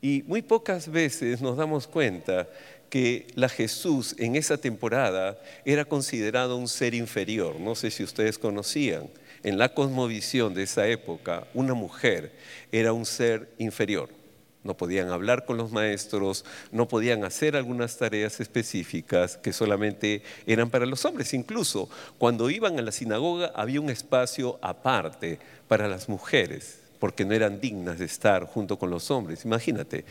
Y 0.00 0.22
muy 0.28 0.42
pocas 0.42 0.88
veces 0.88 1.42
nos 1.42 1.56
damos 1.56 1.88
cuenta 1.88 2.48
que 2.88 3.26
la 3.34 3.48
Jesús 3.48 4.14
en 4.16 4.36
esa 4.36 4.58
temporada 4.58 5.40
era 5.64 5.84
considerado 5.84 6.56
un 6.56 6.68
ser 6.68 6.94
inferior. 6.94 7.58
No 7.58 7.74
sé 7.74 7.90
si 7.90 8.04
ustedes 8.04 8.38
conocían. 8.38 9.10
En 9.42 9.58
la 9.58 9.74
cosmovisión 9.74 10.54
de 10.54 10.62
esa 10.62 10.86
época, 10.86 11.48
una 11.52 11.74
mujer 11.74 12.30
era 12.70 12.92
un 12.92 13.06
ser 13.06 13.48
inferior 13.58 14.21
no 14.64 14.76
podían 14.76 15.10
hablar 15.10 15.44
con 15.44 15.56
los 15.56 15.72
maestros, 15.72 16.44
no 16.70 16.88
podían 16.88 17.24
hacer 17.24 17.56
algunas 17.56 17.96
tareas 17.96 18.40
específicas 18.40 19.36
que 19.36 19.52
solamente 19.52 20.22
eran 20.46 20.70
para 20.70 20.86
los 20.86 21.04
hombres. 21.04 21.34
Incluso 21.34 21.88
cuando 22.18 22.50
iban 22.50 22.78
a 22.78 22.82
la 22.82 22.92
sinagoga 22.92 23.52
había 23.54 23.80
un 23.80 23.90
espacio 23.90 24.58
aparte 24.62 25.38
para 25.68 25.88
las 25.88 26.08
mujeres, 26.08 26.80
porque 26.98 27.24
no 27.24 27.34
eran 27.34 27.60
dignas 27.60 27.98
de 27.98 28.04
estar 28.04 28.44
junto 28.44 28.78
con 28.78 28.90
los 28.90 29.10
hombres. 29.10 29.44
Imagínate, 29.44 30.04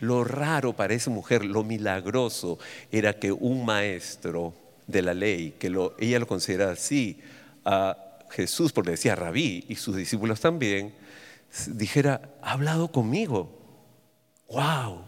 lo 0.00 0.24
raro 0.24 0.72
para 0.72 0.94
esa 0.94 1.10
mujer, 1.10 1.44
lo 1.44 1.64
milagroso 1.64 2.58
era 2.90 3.18
que 3.18 3.32
un 3.32 3.64
maestro 3.64 4.54
de 4.86 5.02
la 5.02 5.14
ley, 5.14 5.54
que 5.58 5.72
ella 5.98 6.18
lo 6.18 6.26
consideraba 6.26 6.72
así, 6.72 7.18
a 7.64 7.96
Jesús, 8.30 8.72
porque 8.72 8.92
decía 8.92 9.14
rabí, 9.14 9.64
y 9.68 9.76
sus 9.76 9.96
discípulos 9.96 10.40
también, 10.40 10.94
dijera, 11.68 12.20
ha 12.42 12.52
hablado 12.52 12.90
conmigo, 12.90 13.63
¡Wow! 14.54 15.04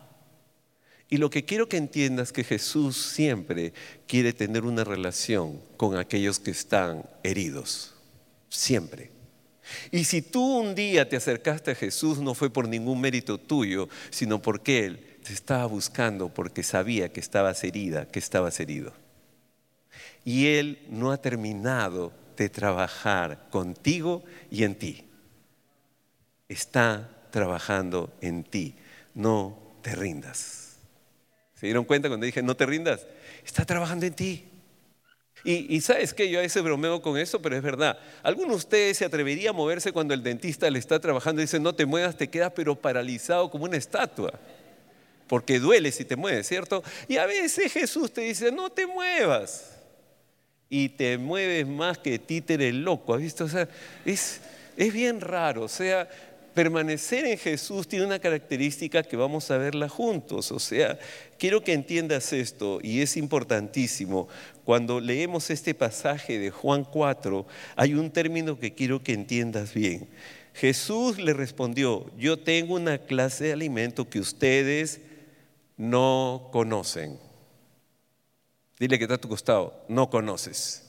Y 1.09 1.19
lo 1.19 1.31
que 1.31 1.45
quiero 1.45 1.69
que 1.69 1.77
entiendas 1.77 2.29
es 2.29 2.33
que 2.33 2.43
Jesús 2.43 2.97
siempre 2.97 3.73
quiere 4.09 4.33
tener 4.33 4.65
una 4.65 4.83
relación 4.83 5.61
con 5.77 5.97
aquellos 5.97 6.41
que 6.41 6.51
están 6.51 7.05
heridos. 7.23 7.95
Siempre. 8.49 9.13
Y 9.93 10.03
si 10.03 10.21
tú 10.21 10.59
un 10.59 10.75
día 10.75 11.09
te 11.09 11.17
acercaste 11.17 11.71
a 11.71 11.75
Jesús, 11.77 12.19
no 12.19 12.35
fue 12.35 12.51
por 12.51 12.67
ningún 12.67 13.01
mérito 13.01 13.39
tuyo, 13.39 13.89
sino 14.11 14.43
porque 14.43 14.85
Él 14.85 15.19
te 15.23 15.33
estaba 15.33 15.67
buscando 15.67 16.29
porque 16.29 16.65
sabía 16.65 17.13
que 17.13 17.21
estabas 17.21 17.63
herida, 17.63 18.09
que 18.09 18.19
estabas 18.19 18.59
herido. 18.59 18.93
Y 20.25 20.47
Él 20.47 20.85
no 20.89 21.13
ha 21.13 21.19
terminado 21.19 22.13
de 22.37 22.49
trabajar 22.49 23.47
contigo 23.51 24.25
y 24.51 24.65
en 24.65 24.75
ti. 24.75 25.05
Está 26.49 27.29
trabajando 27.31 28.13
en 28.21 28.43
ti 28.43 28.75
no 29.17 29.59
te 29.83 29.97
rindas. 29.97 30.77
¿Se 31.55 31.67
dieron 31.67 31.85
cuenta 31.85 32.09
cuando 32.09 32.27
dije 32.27 32.43
no 32.43 32.55
te 32.55 32.67
rindas? 32.67 33.07
Está 33.45 33.65
trabajando 33.65 34.07
en 34.07 34.15
ti. 34.15 34.45
Y, 35.43 35.81
sabes 35.81 36.13
que 36.13 36.29
yo 36.29 36.41
a 36.41 36.43
veces 36.43 36.61
bromeo 36.61 37.01
con 37.01 37.17
eso, 37.17 37.41
pero 37.41 37.57
es 37.57 37.63
verdad. 37.63 37.97
¿Alguno 38.25 38.51
de 38.51 38.57
ustedes 38.57 38.99
se 38.99 39.05
atrevería 39.05 39.51
a 39.51 39.53
moverse 39.53 39.93
cuando 39.93 40.13
el 40.13 40.23
dentista 40.23 40.69
le 40.69 40.81
está 40.81 40.99
trabajando 40.99 41.41
y 41.41 41.45
dice 41.45 41.61
no 41.61 41.73
te 41.73 41.87
muevas, 41.87 42.17
te 42.17 42.29
quedas 42.29 42.53
pero 42.55 42.75
paralizado 42.75 43.49
como 43.49 43.65
una 43.65 43.77
estatua? 43.77 44.33
Porque 45.29 45.61
duele 45.61 45.93
si 45.93 46.05
te 46.05 46.17
mueves, 46.17 46.49
¿cierto? 46.49 46.83
Y 47.07 47.19
a 47.19 47.27
veces 47.27 47.73
Jesús 47.73 48.13
te 48.13 48.23
dice 48.23 48.51
no 48.51 48.71
te 48.71 48.87
muevas. 48.87 49.73
Y 50.69 50.89
te 50.89 51.17
mueves 51.17 51.65
más 51.67 51.99
que 51.99 52.19
títere 52.19 52.73
loco. 52.73 53.15
¿Has 53.15 53.21
visto? 53.21 53.45
O 53.45 53.49
sea, 53.49 53.69
es, 54.05 54.41
es 54.77 54.93
bien 54.93 55.21
raro. 55.21 55.63
O 55.63 55.69
sea, 55.69 56.09
permanecer 56.57 57.27
en 57.27 57.37
Jesús 57.37 57.87
tiene 57.87 58.07
una 58.07 58.19
característica 58.19 59.03
que 59.03 59.15
vamos 59.15 59.51
a 59.51 59.59
verla 59.59 59.91
juntos. 59.91 60.51
O 60.51 60.59
sea, 60.59 60.99
quiero 61.39 61.63
que 61.63 61.75
entiendas 61.75 62.33
esto 62.33 62.81
y 62.83 63.03
es 63.03 63.19
importantísimo. 63.19 64.27
Cuando 64.65 64.99
leemos 64.99 65.51
este 65.51 65.75
pasaje 65.75 66.39
de 66.39 66.51
Juan 66.51 66.85
4, 66.85 67.47
hay 67.77 67.93
un 67.93 68.11
término 68.11 68.59
que 68.59 68.73
quiero 68.73 69.03
que 69.03 69.13
entiendas 69.13 69.75
bien. 69.75 70.09
Jesús 70.55 71.19
le 71.19 71.35
respondió, 71.35 72.11
yo 72.17 72.39
tengo 72.39 72.75
una 72.75 72.97
clase 72.97 73.45
de 73.45 73.53
alimento 73.53 74.09
que 74.09 74.19
ustedes 74.19 75.03
no 75.77 76.49
conocen. 76.53 77.19
Dile 78.79 78.97
que 78.97 79.05
está 79.05 79.17
a 79.17 79.19
tu 79.19 79.29
costado, 79.29 79.85
no 79.89 80.09
conoces. 80.09 80.89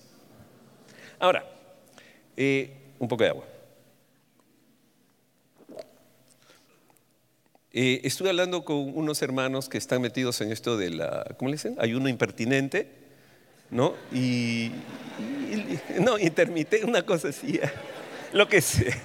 Ahora, 1.20 1.46
eh, 2.38 2.72
un 3.00 3.10
poco 3.10 3.24
de 3.26 3.30
agua. 3.32 3.57
Eh, 7.80 8.02
estuve 8.08 8.30
hablando 8.30 8.66
con 8.66 8.98
unos 8.98 9.22
hermanos 9.22 9.70
que 9.70 9.78
están 9.78 10.02
metidos 10.02 10.42
en 10.42 10.52
esto 10.52 10.78
de 10.78 10.90
la, 10.90 11.24
¿cómo 11.38 11.50
le 11.50 11.58
dicen? 11.58 11.76
Ayuno 11.78 12.10
impertinente, 12.10 12.88
¿no? 13.70 13.94
Y, 14.12 14.72
no, 16.00 16.18
intermitente, 16.18 16.88
una 16.88 17.06
cosa 17.06 17.28
así, 17.28 17.60
lo 18.34 18.50
que 18.50 18.62
sea. 18.62 19.00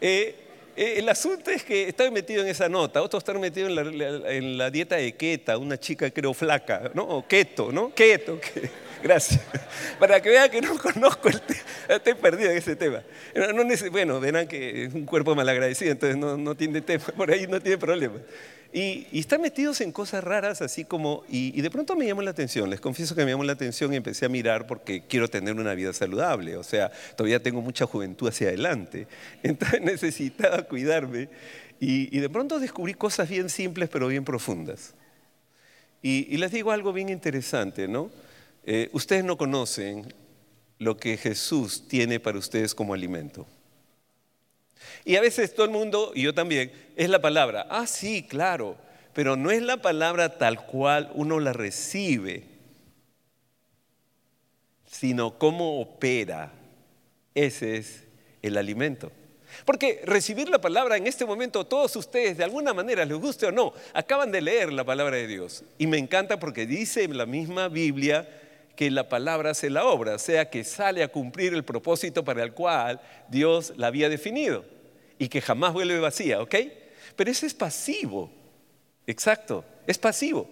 Eh, 0.00 0.36
eh, 0.74 0.94
el 0.96 1.08
asunto 1.10 1.50
es 1.50 1.64
que 1.64 1.86
están 1.86 2.14
metidos 2.14 2.44
en 2.44 2.50
esa 2.50 2.70
nota, 2.70 3.02
otros 3.02 3.20
están 3.22 3.40
metidos 3.42 3.70
en 3.70 4.56
la, 4.56 4.70
dieta 4.70 4.96
de 4.96 5.14
Keta, 5.14 5.58
una 5.58 5.78
chica 5.78 6.10
creo 6.10 6.32
flaca, 6.32 6.90
¿no? 6.94 7.02
O 7.02 7.26
keto, 7.26 7.72
¿no? 7.72 7.94
Keto. 7.94 8.40
Que, 8.40 8.70
Gracias. 9.06 9.40
Para 10.00 10.20
que 10.20 10.30
vean 10.30 10.50
que 10.50 10.60
no 10.60 10.76
conozco 10.76 11.28
el 11.28 11.40
tema. 11.40 11.60
Estoy 11.88 12.14
perdido 12.14 12.50
en 12.50 12.56
ese 12.56 12.74
tema. 12.74 13.02
bueno, 13.92 14.18
verán 14.18 14.48
que 14.48 14.84
es 14.84 14.94
un 14.94 15.06
cuerpo 15.06 15.36
malagradecido, 15.36 15.92
entonces 15.92 16.18
no, 16.18 16.54
tiene 16.56 16.80
tema, 16.80 17.04
por 17.16 17.30
ahí 17.30 17.46
no 17.46 17.60
tiene 17.60 17.78
problema. 17.78 18.16
Y, 18.72 19.06
están 19.16 19.42
metidos 19.42 19.80
en 19.80 19.92
cosas 19.92 20.24
raras 20.24 20.60
así 20.60 20.84
como, 20.84 21.22
y, 21.28 21.60
de 21.60 21.70
pronto 21.70 21.94
me 21.94 22.04
llamó 22.04 22.22
la 22.22 22.32
atención, 22.32 22.68
les 22.68 22.80
confieso 22.80 23.14
que 23.14 23.24
me 23.24 23.30
llamó 23.30 23.44
la 23.44 23.52
atención 23.52 23.92
y 23.92 23.96
empecé 23.96 24.26
a 24.26 24.28
mirar 24.28 24.66
porque 24.66 25.04
quiero 25.06 25.28
tener 25.28 25.54
una 25.54 25.74
vida 25.74 25.92
saludable, 25.92 26.56
o 26.56 26.64
sea, 26.64 26.90
todavía 27.16 27.40
tengo 27.40 27.62
mucha 27.62 27.86
juventud 27.86 28.28
hacia 28.28 28.48
adelante, 28.48 29.06
entonces 29.44 29.82
necesitaba 29.82 30.62
cuidarme 30.64 31.28
y, 31.78 32.18
de 32.18 32.28
pronto 32.28 32.58
descubrí 32.58 32.94
cosas 32.94 33.28
bien 33.28 33.50
simples 33.50 33.88
pero 33.88 34.08
bien 34.08 34.24
profundas. 34.24 34.94
y 36.02 36.36
les 36.36 36.50
digo 36.50 36.72
algo 36.72 36.92
bien 36.92 37.08
interesante, 37.08 37.86
¿no? 37.86 38.10
Eh, 38.68 38.90
ustedes 38.92 39.22
no 39.22 39.38
conocen 39.38 40.12
lo 40.78 40.96
que 40.96 41.16
Jesús 41.16 41.86
tiene 41.86 42.18
para 42.18 42.36
ustedes 42.36 42.74
como 42.74 42.94
alimento. 42.94 43.46
Y 45.04 45.14
a 45.14 45.20
veces 45.20 45.54
todo 45.54 45.66
el 45.66 45.72
mundo, 45.72 46.10
y 46.16 46.22
yo 46.22 46.34
también, 46.34 46.72
es 46.96 47.08
la 47.08 47.20
palabra. 47.20 47.68
Ah, 47.70 47.86
sí, 47.86 48.24
claro, 48.28 48.76
pero 49.14 49.36
no 49.36 49.52
es 49.52 49.62
la 49.62 49.76
palabra 49.76 50.36
tal 50.36 50.66
cual 50.66 51.12
uno 51.14 51.38
la 51.38 51.52
recibe, 51.52 52.42
sino 54.90 55.38
cómo 55.38 55.80
opera. 55.80 56.52
Ese 57.36 57.76
es 57.76 58.02
el 58.42 58.58
alimento. 58.58 59.12
Porque 59.64 60.02
recibir 60.04 60.48
la 60.48 60.60
palabra 60.60 60.96
en 60.96 61.06
este 61.06 61.24
momento, 61.24 61.64
todos 61.64 61.94
ustedes, 61.94 62.36
de 62.36 62.44
alguna 62.44 62.74
manera, 62.74 63.04
les 63.04 63.16
guste 63.16 63.46
o 63.46 63.52
no, 63.52 63.72
acaban 63.94 64.32
de 64.32 64.40
leer 64.40 64.72
la 64.72 64.82
palabra 64.82 65.16
de 65.16 65.28
Dios. 65.28 65.62
Y 65.78 65.86
me 65.86 65.98
encanta 65.98 66.40
porque 66.40 66.66
dice 66.66 67.04
en 67.04 67.16
la 67.16 67.26
misma 67.26 67.68
Biblia 67.68 68.28
que 68.76 68.90
la 68.90 69.08
palabra 69.08 69.50
hace 69.50 69.70
la 69.70 69.86
obra, 69.86 70.14
o 70.14 70.18
sea, 70.18 70.50
que 70.50 70.62
sale 70.62 71.02
a 71.02 71.08
cumplir 71.08 71.54
el 71.54 71.64
propósito 71.64 72.24
para 72.24 72.42
el 72.42 72.52
cual 72.52 73.00
Dios 73.28 73.72
la 73.76 73.88
había 73.88 74.08
definido 74.08 74.64
y 75.18 75.28
que 75.28 75.40
jamás 75.40 75.72
vuelve 75.72 75.98
vacía, 75.98 76.40
¿ok? 76.42 76.54
Pero 77.16 77.30
ese 77.30 77.46
es 77.46 77.54
pasivo, 77.54 78.30
exacto, 79.06 79.64
es 79.86 79.98
pasivo. 79.98 80.48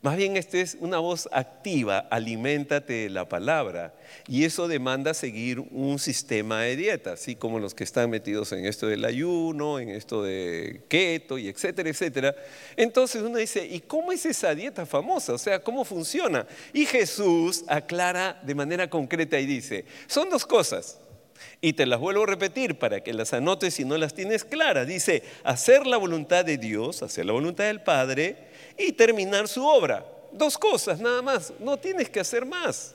Más 0.00 0.16
bien 0.16 0.36
esta 0.36 0.58
es 0.58 0.76
una 0.78 0.98
voz 0.98 1.28
activa, 1.32 1.98
aliméntate 1.98 2.92
de 2.92 3.10
la 3.10 3.28
palabra. 3.28 3.94
Y 4.28 4.44
eso 4.44 4.68
demanda 4.68 5.12
seguir 5.12 5.58
un 5.58 5.98
sistema 5.98 6.62
de 6.62 6.76
dieta, 6.76 7.14
así 7.14 7.34
como 7.34 7.58
los 7.58 7.74
que 7.74 7.82
están 7.82 8.08
metidos 8.08 8.52
en 8.52 8.64
esto 8.64 8.86
del 8.86 9.04
ayuno, 9.04 9.80
en 9.80 9.88
esto 9.88 10.22
de 10.22 10.82
keto 10.88 11.36
y 11.36 11.48
etcétera, 11.48 11.90
etcétera. 11.90 12.36
Entonces 12.76 13.22
uno 13.22 13.38
dice, 13.38 13.66
¿y 13.66 13.80
cómo 13.80 14.12
es 14.12 14.24
esa 14.24 14.54
dieta 14.54 14.86
famosa? 14.86 15.32
O 15.32 15.38
sea, 15.38 15.64
¿cómo 15.64 15.84
funciona? 15.84 16.46
Y 16.72 16.86
Jesús 16.86 17.64
aclara 17.66 18.40
de 18.44 18.54
manera 18.54 18.88
concreta 18.88 19.40
y 19.40 19.46
dice, 19.46 19.84
son 20.06 20.30
dos 20.30 20.46
cosas. 20.46 21.00
Y 21.60 21.72
te 21.72 21.86
las 21.86 21.98
vuelvo 21.98 22.22
a 22.22 22.26
repetir 22.26 22.78
para 22.78 23.02
que 23.02 23.12
las 23.12 23.32
anotes 23.32 23.74
si 23.74 23.84
no 23.84 23.96
las 23.98 24.14
tienes 24.14 24.44
claras. 24.44 24.86
Dice, 24.86 25.24
hacer 25.42 25.88
la 25.88 25.96
voluntad 25.96 26.44
de 26.44 26.56
Dios, 26.56 27.02
hacer 27.02 27.26
la 27.26 27.32
voluntad 27.32 27.64
del 27.64 27.80
Padre 27.80 28.47
y 28.78 28.92
terminar 28.92 29.48
su 29.48 29.66
obra. 29.66 30.04
Dos 30.32 30.56
cosas 30.56 31.00
nada 31.00 31.22
más, 31.22 31.52
no 31.58 31.76
tienes 31.76 32.08
que 32.08 32.20
hacer 32.20 32.44
más. 32.44 32.94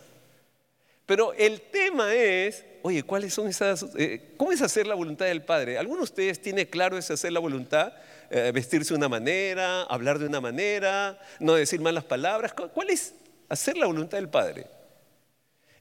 Pero 1.05 1.33
el 1.33 1.59
tema 1.61 2.13
es, 2.13 2.63
oye, 2.81 3.03
¿cuáles 3.03 3.33
son 3.33 3.47
esas, 3.47 3.85
eh, 3.97 4.33
cómo 4.37 4.51
es 4.51 4.61
hacer 4.61 4.87
la 4.87 4.95
voluntad 4.95 5.25
del 5.25 5.43
Padre? 5.43 5.77
¿Alguno 5.77 5.97
de 5.97 6.03
ustedes 6.03 6.41
tiene 6.41 6.69
claro 6.69 6.97
es 6.97 7.11
hacer 7.11 7.33
la 7.33 7.39
voluntad? 7.39 7.93
Eh, 8.29 8.51
vestirse 8.53 8.93
de 8.93 8.97
una 8.97 9.09
manera, 9.09 9.83
hablar 9.83 10.17
de 10.17 10.25
una 10.25 10.39
manera, 10.39 11.19
no 11.39 11.55
decir 11.55 11.81
malas 11.81 12.05
palabras. 12.05 12.53
¿Cuál 12.53 12.89
es 12.89 13.13
hacer 13.49 13.77
la 13.77 13.85
voluntad 13.85 14.17
del 14.17 14.29
Padre? 14.29 14.65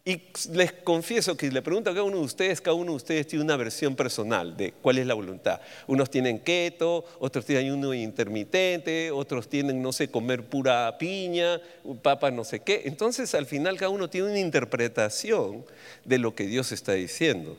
Y 0.04 0.20
les 0.50 0.72
confieso 0.72 1.36
que 1.36 1.48
le 1.48 1.62
pregunto 1.62 1.88
a 1.88 1.92
cada 1.92 2.02
uno 2.02 2.18
de 2.18 2.24
ustedes, 2.24 2.60
cada 2.60 2.74
uno 2.74 2.90
de 2.90 2.96
ustedes 2.96 3.24
tiene 3.28 3.44
una 3.44 3.56
versión 3.56 3.94
personal 3.94 4.56
de 4.56 4.72
cuál 4.72 4.98
es 4.98 5.06
la 5.06 5.14
voluntad. 5.14 5.60
Unos 5.86 6.10
tienen 6.10 6.40
keto, 6.40 7.04
otros 7.20 7.44
tienen 7.44 7.72
uno 7.72 7.94
intermitente, 7.94 9.12
otros 9.12 9.48
tienen, 9.48 9.80
no 9.80 9.92
sé, 9.92 10.08
comer 10.08 10.44
pura 10.44 10.98
piña, 10.98 11.60
papa 12.02 12.32
no 12.32 12.42
sé 12.42 12.58
qué. 12.58 12.82
Entonces 12.86 13.32
al 13.36 13.46
final 13.46 13.76
cada 13.76 13.90
uno 13.90 14.10
tiene 14.10 14.30
una 14.30 14.40
interpretación 14.40 15.64
de 16.04 16.18
lo 16.18 16.34
que 16.34 16.48
Dios 16.48 16.72
está 16.72 16.94
diciendo. 16.94 17.56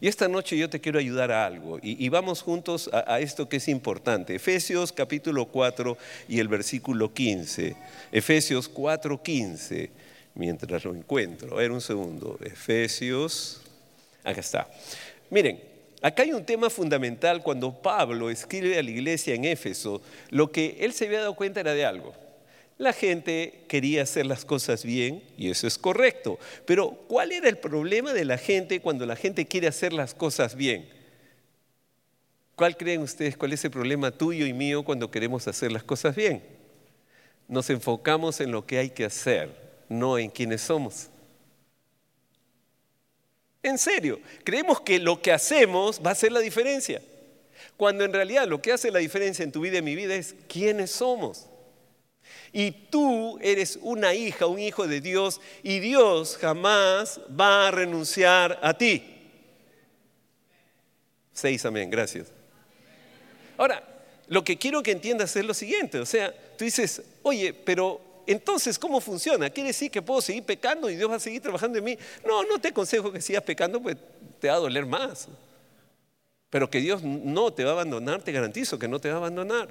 Y 0.00 0.08
esta 0.08 0.26
noche 0.26 0.58
yo 0.58 0.68
te 0.68 0.80
quiero 0.80 0.98
ayudar 0.98 1.30
a 1.30 1.46
algo 1.46 1.78
y, 1.80 2.08
vamos 2.08 2.42
juntos 2.42 2.90
a, 2.92 3.14
a, 3.14 3.20
esto 3.20 3.48
que 3.48 3.58
es 3.58 3.68
importante. 3.68 4.34
Efesios 4.34 4.90
capítulo 4.90 5.46
4 5.46 5.96
y 6.28 6.40
el 6.40 6.48
versículo 6.48 7.14
15. 7.14 7.76
Efesios 8.10 8.68
4, 8.68 9.22
15 9.22 10.05
mientras 10.36 10.84
lo 10.84 10.94
encuentro. 10.94 11.56
A 11.56 11.60
ver 11.60 11.72
un 11.72 11.80
segundo. 11.80 12.38
Efesios. 12.44 13.60
Acá 14.22 14.40
está. 14.40 14.68
Miren, 15.30 15.60
acá 16.02 16.22
hay 16.22 16.32
un 16.32 16.44
tema 16.44 16.70
fundamental 16.70 17.42
cuando 17.42 17.72
Pablo 17.72 18.30
escribe 18.30 18.78
a 18.78 18.82
la 18.82 18.90
iglesia 18.90 19.34
en 19.34 19.44
Éfeso. 19.44 20.00
Lo 20.30 20.52
que 20.52 20.76
él 20.80 20.92
se 20.92 21.06
había 21.06 21.20
dado 21.20 21.34
cuenta 21.34 21.60
era 21.60 21.74
de 21.74 21.84
algo. 21.84 22.14
La 22.78 22.92
gente 22.92 23.64
quería 23.68 24.02
hacer 24.02 24.26
las 24.26 24.44
cosas 24.44 24.84
bien 24.84 25.22
y 25.38 25.50
eso 25.50 25.66
es 25.66 25.78
correcto. 25.78 26.38
Pero 26.66 26.90
¿cuál 27.08 27.32
era 27.32 27.48
el 27.48 27.56
problema 27.56 28.12
de 28.12 28.26
la 28.26 28.36
gente 28.36 28.80
cuando 28.80 29.06
la 29.06 29.16
gente 29.16 29.46
quiere 29.46 29.66
hacer 29.66 29.94
las 29.94 30.12
cosas 30.12 30.54
bien? 30.54 30.86
¿Cuál 32.54 32.76
creen 32.76 33.00
ustedes 33.00 33.36
cuál 33.36 33.54
es 33.54 33.64
el 33.64 33.70
problema 33.70 34.10
tuyo 34.10 34.46
y 34.46 34.52
mío 34.52 34.82
cuando 34.84 35.10
queremos 35.10 35.48
hacer 35.48 35.72
las 35.72 35.84
cosas 35.84 36.14
bien? 36.14 36.42
Nos 37.48 37.70
enfocamos 37.70 38.40
en 38.40 38.52
lo 38.52 38.66
que 38.66 38.78
hay 38.78 38.90
que 38.90 39.04
hacer 39.04 39.65
no 39.88 40.18
en 40.18 40.30
quienes 40.30 40.62
somos. 40.62 41.08
En 43.62 43.78
serio, 43.78 44.20
creemos 44.44 44.80
que 44.80 45.00
lo 45.00 45.20
que 45.20 45.32
hacemos 45.32 46.00
va 46.04 46.10
a 46.10 46.12
hacer 46.12 46.30
la 46.30 46.40
diferencia, 46.40 47.02
cuando 47.76 48.04
en 48.04 48.12
realidad 48.12 48.46
lo 48.46 48.62
que 48.62 48.72
hace 48.72 48.92
la 48.92 49.00
diferencia 49.00 49.42
en 49.42 49.50
tu 49.50 49.60
vida 49.60 49.74
y 49.74 49.78
en 49.78 49.84
mi 49.84 49.96
vida 49.96 50.14
es 50.14 50.36
quiénes 50.48 50.92
somos. 50.92 51.46
Y 52.52 52.70
tú 52.70 53.38
eres 53.42 53.78
una 53.82 54.14
hija, 54.14 54.46
un 54.46 54.60
hijo 54.60 54.86
de 54.86 55.00
Dios, 55.00 55.40
y 55.62 55.80
Dios 55.80 56.38
jamás 56.40 57.20
va 57.28 57.68
a 57.68 57.70
renunciar 57.72 58.58
a 58.62 58.78
ti. 58.78 59.02
Seis, 61.32 61.64
amén, 61.66 61.90
gracias. 61.90 62.28
Ahora, 63.58 63.82
lo 64.28 64.44
que 64.44 64.56
quiero 64.56 64.82
que 64.82 64.92
entiendas 64.92 65.34
es 65.36 65.44
lo 65.44 65.54
siguiente, 65.54 65.98
o 65.98 66.06
sea, 66.06 66.32
tú 66.56 66.64
dices, 66.64 67.02
oye, 67.22 67.52
pero 67.52 68.00
entonces, 68.26 68.78
¿cómo 68.78 69.00
funciona? 69.00 69.50
¿Quiere 69.50 69.68
decir 69.68 69.90
que 69.90 70.02
puedo 70.02 70.20
seguir 70.20 70.42
pecando 70.44 70.90
y 70.90 70.96
Dios 70.96 71.10
va 71.10 71.16
a 71.16 71.20
seguir 71.20 71.40
trabajando 71.40 71.78
en 71.78 71.84
mí? 71.84 71.98
No, 72.26 72.44
no 72.44 72.58
te 72.58 72.68
aconsejo 72.68 73.12
que 73.12 73.20
sigas 73.20 73.42
pecando, 73.42 73.80
pues 73.80 73.96
te 74.40 74.48
va 74.48 74.54
a 74.54 74.58
doler 74.58 74.86
más. 74.86 75.28
Pero 76.50 76.70
que 76.70 76.80
Dios 76.80 77.02
no 77.02 77.52
te 77.52 77.64
va 77.64 77.70
a 77.70 77.72
abandonar, 77.74 78.22
te 78.22 78.32
garantizo 78.32 78.78
que 78.78 78.88
no 78.88 78.98
te 78.98 79.08
va 79.08 79.14
a 79.14 79.18
abandonar. 79.18 79.68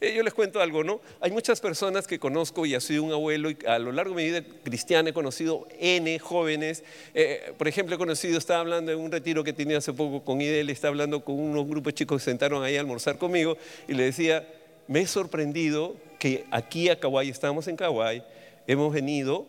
Eh, 0.00 0.14
yo 0.14 0.22
les 0.22 0.34
cuento 0.34 0.60
algo, 0.60 0.84
¿no? 0.84 1.00
Hay 1.20 1.30
muchas 1.30 1.60
personas 1.60 2.06
que 2.06 2.18
conozco 2.18 2.66
y 2.66 2.74
ha 2.74 2.80
sido 2.80 3.02
un 3.02 3.12
abuelo 3.12 3.50
y 3.50 3.58
a 3.66 3.78
lo 3.78 3.92
largo 3.92 4.14
de 4.14 4.22
mi 4.22 4.30
vida 4.30 4.44
cristiana 4.62 5.10
he 5.10 5.12
conocido 5.12 5.66
N 5.78 6.18
jóvenes. 6.18 6.84
Eh, 7.14 7.52
por 7.56 7.68
ejemplo, 7.68 7.94
he 7.94 7.98
conocido, 7.98 8.38
estaba 8.38 8.60
hablando 8.60 8.92
en 8.92 8.98
un 8.98 9.10
retiro 9.10 9.42
que 9.44 9.52
tenía 9.52 9.78
hace 9.78 9.92
poco 9.92 10.24
con 10.24 10.40
Idel, 10.40 10.70
estaba 10.70 10.90
hablando 10.90 11.24
con 11.24 11.38
unos 11.38 11.66
grupos 11.66 11.92
de 11.92 11.94
chicos 11.94 12.18
que 12.18 12.24
se 12.24 12.30
sentaron 12.30 12.62
ahí 12.62 12.76
a 12.76 12.80
almorzar 12.80 13.18
conmigo 13.18 13.56
y 13.86 13.94
le 13.94 14.04
decía, 14.04 14.48
me 14.86 15.00
he 15.00 15.06
sorprendido 15.06 15.96
que 16.18 16.46
aquí 16.50 16.88
a 16.88 16.98
Kauai, 16.98 17.28
estamos 17.28 17.68
en 17.68 17.76
Kauai, 17.76 18.24
hemos 18.66 18.92
venido 18.92 19.46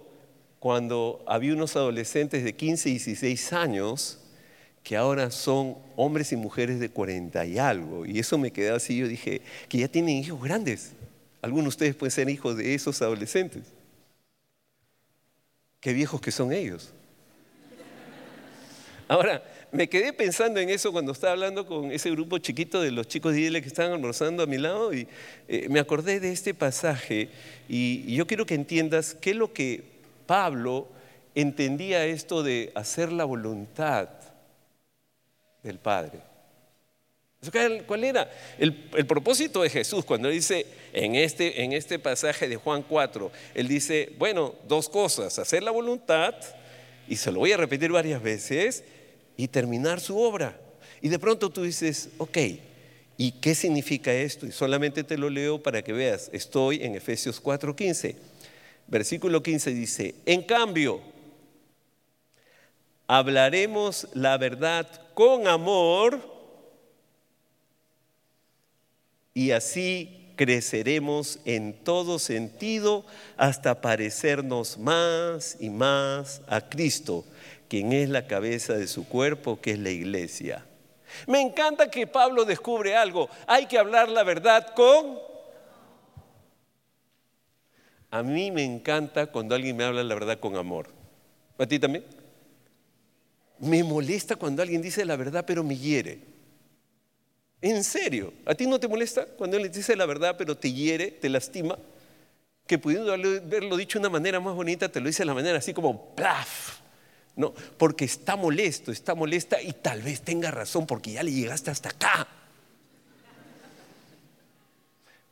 cuando 0.59 1.23
había 1.25 1.53
unos 1.53 1.75
adolescentes 1.75 2.43
de 2.43 2.53
15 2.53 2.89
y 2.89 2.91
16 2.93 3.53
años 3.53 4.19
que 4.83 4.95
ahora 4.95 5.29
son 5.31 5.77
hombres 5.95 6.31
y 6.31 6.35
mujeres 6.35 6.79
de 6.79 6.89
40 6.89 7.45
y 7.45 7.57
algo. 7.57 8.05
Y 8.05 8.19
eso 8.19 8.37
me 8.37 8.51
quedó 8.51 8.75
así, 8.75 8.97
yo 8.97 9.07
dije, 9.07 9.41
que 9.67 9.77
ya 9.77 9.87
tienen 9.87 10.17
hijos 10.17 10.41
grandes. 10.41 10.93
Algunos 11.41 11.65
de 11.65 11.69
ustedes 11.69 11.95
pueden 11.95 12.11
ser 12.11 12.29
hijos 12.29 12.57
de 12.57 12.73
esos 12.73 13.01
adolescentes. 13.01 13.63
Qué 15.79 15.93
viejos 15.93 16.19
que 16.19 16.31
son 16.31 16.51
ellos. 16.51 16.93
Ahora, 19.07 19.43
me 19.71 19.87
quedé 19.87 20.13
pensando 20.13 20.59
en 20.59 20.69
eso 20.69 20.91
cuando 20.91 21.11
estaba 21.11 21.33
hablando 21.33 21.65
con 21.65 21.91
ese 21.91 22.09
grupo 22.11 22.37
chiquito 22.39 22.81
de 22.81 22.91
los 22.91 23.07
chicos 23.07 23.33
de 23.33 23.41
Idele 23.41 23.61
que 23.61 23.67
estaban 23.67 23.91
almorzando 23.91 24.43
a 24.43 24.45
mi 24.47 24.57
lado 24.57 24.93
y 24.93 25.07
eh, 25.47 25.67
me 25.69 25.79
acordé 25.79 26.19
de 26.19 26.31
este 26.31 26.53
pasaje 26.53 27.29
y, 27.67 28.15
yo 28.15 28.25
quiero 28.25 28.45
que 28.45 28.55
entiendas 28.55 29.15
qué 29.19 29.31
es 29.31 29.35
lo 29.35 29.53
que 29.53 29.83
Pablo 30.25 30.87
entendía 31.35 32.05
esto 32.05 32.43
de 32.43 32.71
hacer 32.75 33.11
la 33.11 33.25
voluntad 33.25 34.09
del 35.63 35.77
Padre. 35.77 36.19
¿Cuál 37.85 38.03
era? 38.03 38.29
El, 38.57 38.73
propósito 39.05 39.61
de 39.61 39.69
Jesús 39.69 40.03
cuando 40.03 40.27
dice 40.27 40.65
en 40.91 41.15
este, 41.15 41.63
en 41.63 41.71
este 41.71 41.97
pasaje 41.97 42.49
de 42.49 42.57
Juan 42.57 42.83
4, 42.83 43.31
él 43.55 43.67
dice, 43.67 44.13
bueno, 44.17 44.55
dos 44.67 44.89
cosas, 44.89 45.39
hacer 45.39 45.63
la 45.63 45.71
voluntad, 45.71 46.35
y 47.07 47.15
se 47.15 47.31
lo 47.31 47.39
voy 47.39 47.53
a 47.53 47.57
repetir 47.57 47.91
varias 47.91 48.21
veces, 48.21 48.83
y 49.39 49.47
terminar 49.47 50.01
su 50.01 50.19
obra. 50.19 50.59
Y 51.01 51.07
de 51.07 51.17
pronto 51.17 51.49
tú 51.49 51.63
dices, 51.63 52.09
ok, 52.17 52.37
¿y 53.15 53.31
qué 53.39 53.55
significa 53.55 54.11
esto? 54.11 54.45
Y 54.45 54.51
solamente 54.51 55.05
te 55.05 55.17
lo 55.17 55.29
leo 55.29 55.63
para 55.63 55.81
que 55.81 55.93
veas. 55.93 56.29
Estoy 56.33 56.83
en 56.83 56.95
Efesios 56.95 57.41
4:15. 57.41 58.17
Versículo 58.87 59.41
15 59.41 59.71
dice, 59.71 60.15
en 60.25 60.41
cambio, 60.41 60.99
hablaremos 63.07 64.09
la 64.13 64.37
verdad 64.37 64.85
con 65.13 65.47
amor 65.47 66.19
y 69.33 69.51
así 69.51 70.33
creceremos 70.35 71.39
en 71.45 71.81
todo 71.85 72.19
sentido 72.19 73.05
hasta 73.37 73.79
parecernos 73.79 74.77
más 74.77 75.55
y 75.61 75.69
más 75.69 76.41
a 76.45 76.67
Cristo 76.67 77.23
quien 77.69 77.93
es 77.93 78.09
la 78.09 78.27
cabeza 78.27 78.73
de 78.73 78.87
su 78.87 79.07
cuerpo, 79.07 79.61
que 79.61 79.71
es 79.71 79.79
la 79.79 79.91
iglesia. 79.91 80.65
Me 81.27 81.39
encanta 81.39 81.89
que 81.89 82.07
Pablo 82.07 82.43
descubre 82.43 82.95
algo. 82.95 83.29
Hay 83.47 83.67
que 83.67 83.77
hablar 83.77 84.09
la 84.09 84.23
verdad 84.23 84.73
con... 84.75 85.19
A 88.11 88.23
mí 88.23 88.51
me 88.51 88.63
encanta 88.63 89.27
cuando 89.27 89.53
alguien 89.53 89.77
me 89.77 89.83
habla 89.83 90.03
la 90.03 90.15
verdad 90.15 90.39
con 90.39 90.55
amor. 90.55 90.89
¿A 91.59 91.65
ti 91.65 91.77
también? 91.77 92.03
Me 93.59 93.83
molesta 93.83 94.35
cuando 94.35 94.61
alguien 94.63 94.81
dice 94.81 95.05
la 95.05 95.15
verdad 95.15 95.45
pero 95.45 95.63
me 95.63 95.77
hiere. 95.77 96.19
En 97.61 97.83
serio, 97.83 98.33
¿a 98.45 98.55
ti 98.55 98.65
no 98.65 98.79
te 98.79 98.87
molesta 98.87 99.25
cuando 99.25 99.57
alguien 99.57 99.71
dice 99.71 99.95
la 99.95 100.05
verdad 100.05 100.35
pero 100.37 100.57
te 100.57 100.71
hiere, 100.71 101.11
te 101.11 101.29
lastima? 101.29 101.77
Que 102.65 102.79
pudiendo 102.79 103.13
haberlo 103.13 103.77
dicho 103.77 103.99
de 103.99 104.07
una 104.07 104.09
manera 104.09 104.39
más 104.39 104.55
bonita, 104.55 104.89
te 104.89 104.99
lo 105.01 105.07
dice 105.07 105.23
de 105.23 105.27
la 105.27 105.33
manera 105.33 105.57
así 105.57 105.73
como 105.73 106.15
¡plaf! 106.15 106.78
No, 107.39 107.53
porque 107.77 108.03
está 108.03 108.35
molesto, 108.35 108.91
está 108.91 109.15
molesta 109.15 109.61
y 109.61 109.71
tal 109.71 110.01
vez 110.01 110.23
tenga 110.23 110.51
razón 110.51 110.85
porque 110.85 111.13
ya 111.13 111.23
le 111.23 111.31
llegaste 111.31 111.71
hasta 111.71 111.87
acá. 111.87 112.27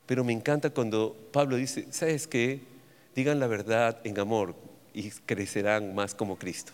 Pero 0.06 0.24
me 0.24 0.32
encanta 0.32 0.70
cuando 0.70 1.14
Pablo 1.34 1.58
dice, 1.58 1.86
¿sabes 1.92 2.26
qué? 2.26 2.62
Digan 3.14 3.42
la 3.42 3.48
verdad 3.48 4.00
en 4.06 4.18
amor 4.20 4.56
y 4.94 5.10
crecerán 5.12 5.94
más 5.96 6.16
como 6.16 6.38
Cristo. 6.38 6.72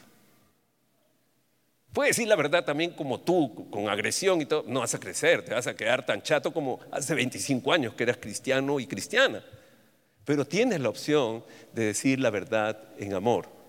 Puedes 1.93 2.15
decir 2.15 2.27
la 2.29 2.35
verdad 2.35 2.63
también 2.63 2.91
como 2.91 3.19
tú, 3.19 3.67
con 3.71 3.89
agresión 3.89 4.39
y 4.39 4.45
todo. 4.45 4.65
No 4.67 4.81
vas 4.81 4.93
a 4.93 4.99
crecer, 4.99 5.43
te 5.43 5.55
vas 5.55 5.65
a 5.65 5.75
quedar 5.75 6.05
tan 6.05 6.21
chato 6.21 6.53
como 6.53 6.79
hace 6.91 7.15
25 7.15 7.73
años 7.73 7.95
que 7.95 8.03
eras 8.03 8.17
cristiano 8.17 8.79
y 8.79 8.85
cristiana. 8.85 9.43
pero 10.25 10.45
tienes 10.45 10.79
la 10.79 10.89
opción 10.89 11.43
de 11.73 11.85
decir 11.85 12.19
la 12.19 12.29
verdad 12.29 12.79
en 12.99 13.15
amor. 13.15 13.62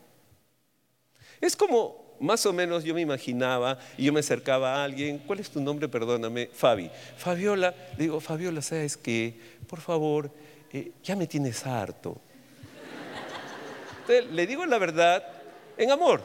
Es 1.41 1.57
como 1.57 2.05
más 2.21 2.45
o 2.47 2.53
menos 2.53 2.85
yo 2.85 2.95
me 2.95 3.01
imaginaba 3.01 3.79
y 3.97 4.05
yo 4.05 4.13
me 4.13 4.21
acercaba 4.21 4.77
a 4.77 4.85
alguien, 4.85 5.19
¿cuál 5.19 5.41
es 5.41 5.51
tu 5.51 5.61
nombre? 5.61 5.89
Perdóname, 5.89 6.49
Fabi. 6.53 6.91
Fabiola, 7.17 7.75
digo, 7.99 8.21
Fabiola, 8.21 8.63
¿sabes 8.63 8.97
qué? 8.97 9.35
Por 9.67 9.81
favor, 9.81 10.31
eh, 10.73 10.93
ya 11.03 11.17
me 11.17 11.27
tienes 11.27 11.67
harto. 11.67 12.17
Entonces, 14.01 14.31
le 14.33 14.47
digo 14.47 14.67
la 14.67 14.79
verdad 14.79 15.25
en 15.77 15.91
amor. 15.91 16.23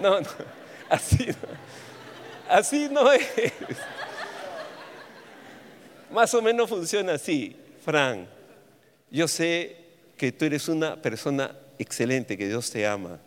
No, 0.00 0.20
no, 0.20 0.28
así 0.88 1.26
no, 1.26 1.34
así 2.48 2.88
no 2.90 3.12
es. 3.12 3.26
Más 6.10 6.32
o 6.34 6.42
menos 6.42 6.68
funciona 6.68 7.14
así, 7.14 7.56
Fran. 7.84 8.28
Yo 9.10 9.26
sé 9.28 9.76
que 10.16 10.30
tú 10.30 10.44
eres 10.44 10.68
una 10.68 11.00
persona 11.00 11.56
excelente, 11.78 12.36
que 12.36 12.48
Dios 12.48 12.70
te 12.70 12.86
ama. 12.86 13.18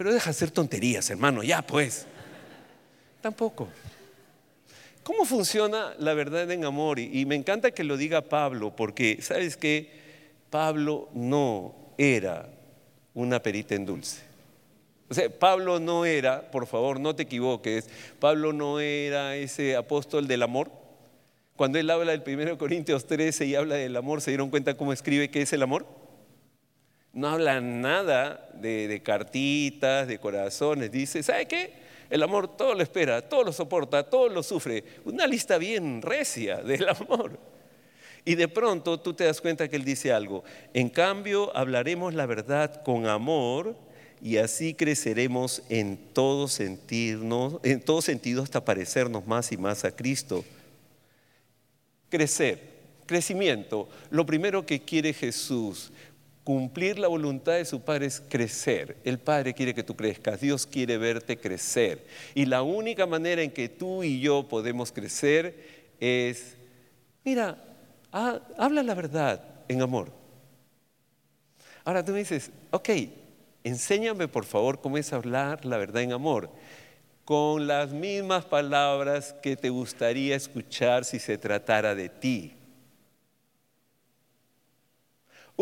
Pero 0.00 0.14
deja 0.14 0.24
de 0.24 0.30
hacer 0.30 0.50
tonterías, 0.50 1.10
hermano, 1.10 1.42
ya 1.42 1.60
pues. 1.60 2.06
Tampoco. 3.20 3.68
¿Cómo 5.02 5.26
funciona 5.26 5.92
la 5.98 6.14
verdad 6.14 6.50
en 6.50 6.64
amor? 6.64 6.98
Y, 6.98 7.26
me 7.26 7.34
encanta 7.34 7.72
que 7.72 7.84
lo 7.84 7.98
diga 7.98 8.22
Pablo, 8.22 8.74
porque 8.74 9.18
sabes 9.20 9.58
que 9.58 9.90
Pablo 10.48 11.10
no 11.12 11.74
era 11.98 12.48
una 13.12 13.42
perita 13.42 13.74
en 13.74 13.84
dulce. 13.84 14.22
O 15.10 15.12
sea, 15.12 15.28
Pablo 15.28 15.78
no 15.78 16.06
era, 16.06 16.50
por 16.50 16.66
favor, 16.66 16.98
no 16.98 17.14
te 17.14 17.24
equivoques, 17.24 17.90
Pablo 18.18 18.54
no 18.54 18.80
era 18.80 19.36
ese 19.36 19.76
apóstol 19.76 20.26
del 20.26 20.42
amor. 20.42 20.70
Cuando 21.56 21.78
él 21.78 21.90
habla 21.90 22.16
del 22.16 22.22
1 22.26 22.56
Corintios 22.56 23.06
13 23.06 23.44
y 23.44 23.54
habla 23.54 23.74
del 23.74 23.94
amor, 23.94 24.22
¿se 24.22 24.30
dieron 24.30 24.48
cuenta 24.48 24.78
cómo 24.78 24.94
escribe 24.94 25.30
qué 25.30 25.42
es 25.42 25.52
el 25.52 25.62
amor? 25.62 25.99
No 27.12 27.28
habla 27.28 27.60
nada 27.60 28.48
de, 28.54 29.00
cartitas, 29.02 30.06
de 30.06 30.18
corazones. 30.18 30.90
Dice, 30.92 31.22
¿sabe 31.22 31.46
qué? 31.46 31.72
El 32.08 32.22
amor 32.22 32.56
todo 32.56 32.74
lo 32.74 32.82
espera, 32.82 33.28
todo 33.28 33.44
lo 33.44 33.52
soporta, 33.52 34.02
todo 34.02 34.28
lo 34.28 34.42
sufre. 34.42 34.84
Una 35.04 35.26
lista 35.26 35.58
bien 35.58 36.02
recia 36.02 36.58
del 36.58 36.88
amor. 37.00 37.38
Y 38.24 38.34
de 38.34 38.48
pronto 38.48 39.00
tú 39.00 39.14
te 39.14 39.24
das 39.24 39.40
cuenta 39.40 39.68
que 39.68 39.76
él 39.76 39.84
dice 39.84 40.12
algo. 40.12 40.44
En 40.74 40.88
cambio, 40.88 41.56
hablaremos 41.56 42.14
la 42.14 42.26
verdad 42.26 42.82
con 42.82 43.06
amor 43.06 43.74
y 44.22 44.36
así 44.36 44.74
creceremos 44.74 45.62
en 45.68 45.96
todo, 46.12 46.46
sentirnos, 46.46 47.58
en 47.62 47.80
todo 47.80 48.02
sentido 48.02 48.42
hasta 48.42 48.64
parecernos 48.64 49.26
más 49.26 49.50
y 49.52 49.56
más 49.56 49.84
a 49.84 49.94
Cristo 49.94 50.44
crecer, 52.10 52.60
crecimiento. 53.06 53.88
Lo 54.10 54.26
primero 54.26 54.66
que 54.66 54.82
quiere 54.82 55.14
Jesús, 55.14 55.90
cumplir 56.44 56.98
la 56.98 57.08
voluntad 57.08 57.52
de 57.52 57.64
su 57.64 57.80
Padre 57.82 58.06
es 58.06 58.20
crecer. 58.20 58.96
El 59.04 59.18
Padre 59.18 59.54
quiere 59.54 59.74
que 59.74 59.82
tú 59.82 59.96
crezcas, 59.96 60.40
Dios 60.40 60.66
quiere 60.66 60.98
verte 60.98 61.38
crecer. 61.38 62.06
Y 62.34 62.46
la 62.46 62.62
única 62.62 63.06
manera 63.06 63.42
en 63.42 63.50
que 63.50 63.68
tú 63.68 64.02
y 64.02 64.20
yo 64.20 64.48
podemos 64.48 64.92
crecer 64.92 65.92
es, 66.00 66.56
mira, 67.24 67.62
habla 68.10 68.82
la 68.82 68.94
verdad 68.94 69.42
en 69.68 69.82
amor. 69.82 70.12
Ahora 71.84 72.04
tú 72.04 72.12
me 72.12 72.18
dices, 72.18 72.50
ok, 72.70 72.88
enséñame 73.64 74.28
por 74.28 74.44
favor 74.44 74.80
cómo 74.80 74.98
es 74.98 75.12
hablar 75.12 75.64
la 75.64 75.76
verdad 75.76 76.02
en 76.02 76.12
amor 76.12 76.50
con 77.30 77.68
las 77.68 77.92
mismas 77.92 78.44
palabras 78.44 79.36
que 79.40 79.54
te 79.54 79.70
gustaría 79.70 80.34
escuchar 80.34 81.04
si 81.04 81.20
se 81.20 81.38
tratara 81.38 81.94
de 81.94 82.08
ti. 82.08 82.56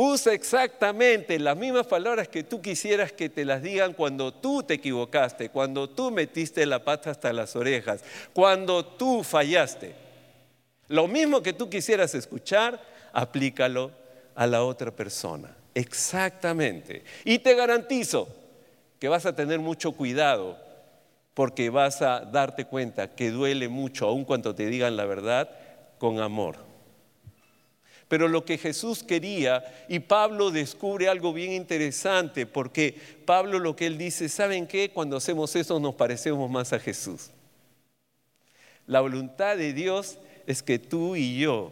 Usa 0.01 0.33
exactamente 0.33 1.41
las 1.41 1.57
mismas 1.57 1.85
palabras 1.89 2.29
que 2.29 2.45
tú 2.45 2.63
quisieras 2.63 3.11
que 3.11 3.29
te 3.29 3.45
las 3.45 3.61
digan 3.61 3.95
cuando 3.95 4.33
tú 4.33 4.63
te 4.63 4.75
equivocaste, 4.75 5.49
cuando 5.49 5.91
tú 5.91 6.13
metiste 6.13 6.65
la 6.67 6.85
pata 6.85 7.11
hasta 7.11 7.33
las 7.33 7.57
orejas, 7.57 8.05
cuando 8.33 8.87
tú 8.87 9.25
fallaste. 9.25 9.97
Lo 10.87 11.09
mismo 11.09 11.43
que 11.43 11.53
tú 11.53 11.69
quisieras 11.69 12.15
escuchar, 12.15 12.81
aplícalo 13.13 13.91
a 14.37 14.47
la 14.47 14.63
otra 14.63 14.93
persona. 14.93 15.57
Exactamente. 15.75 17.03
Y 17.25 17.41
te 17.41 17.57
garantizo 17.57 18.29
que 19.01 19.09
vas 19.09 19.27
a 19.27 19.35
tener 19.35 19.59
mucho 19.59 19.91
cuidado 19.91 20.59
porque 21.35 21.71
vas 21.71 22.03
a 22.03 22.21
darte 22.21 22.67
cuenta 22.67 23.17
que 23.17 23.33
duele 23.33 23.69
mucho, 23.69 24.07
aun 24.07 24.25
cuando 24.25 24.55
te 24.55 24.67
digan 24.67 24.97
la 24.97 25.07
verdad, 25.07 25.51
con 25.99 26.21
amor. 26.21 26.68
Pero 28.09 28.27
lo 28.27 28.45
que 28.45 28.57
Jesús 28.57 29.03
quería, 29.03 29.65
y 29.87 29.99
Pablo 30.01 30.51
descubre 30.51 31.09
algo 31.09 31.33
bien 31.33 31.53
interesante, 31.53 32.47
porque 32.47 32.99
Pablo 33.27 33.59
lo 33.59 33.77
que 33.77 33.87
él 33.87 33.99
dice, 33.99 34.29
¿saben 34.31 34.67
qué? 34.67 34.91
Cuando 34.91 35.19
hacemos 35.19 35.55
eso 35.55 35.79
nos 35.79 35.95
parecemos 35.95 36.51
más 36.51 36.73
a 36.73 36.79
Jesús. 36.79 37.31
La 38.87 39.01
voluntad 39.01 39.59
de 39.59 39.75
Dios 39.75 40.17
es 40.47 40.63
que 40.63 40.79
tú 40.79 41.15
y 41.15 41.39
yo 41.39 41.71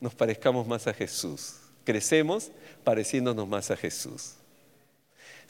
nos 0.00 0.14
parezcamos 0.16 0.66
más 0.66 0.88
a 0.88 0.92
Jesús. 0.92 1.54
Crecemos 1.84 2.50
pareciéndonos 2.82 3.46
más 3.46 3.70
a 3.70 3.76
Jesús. 3.76 4.34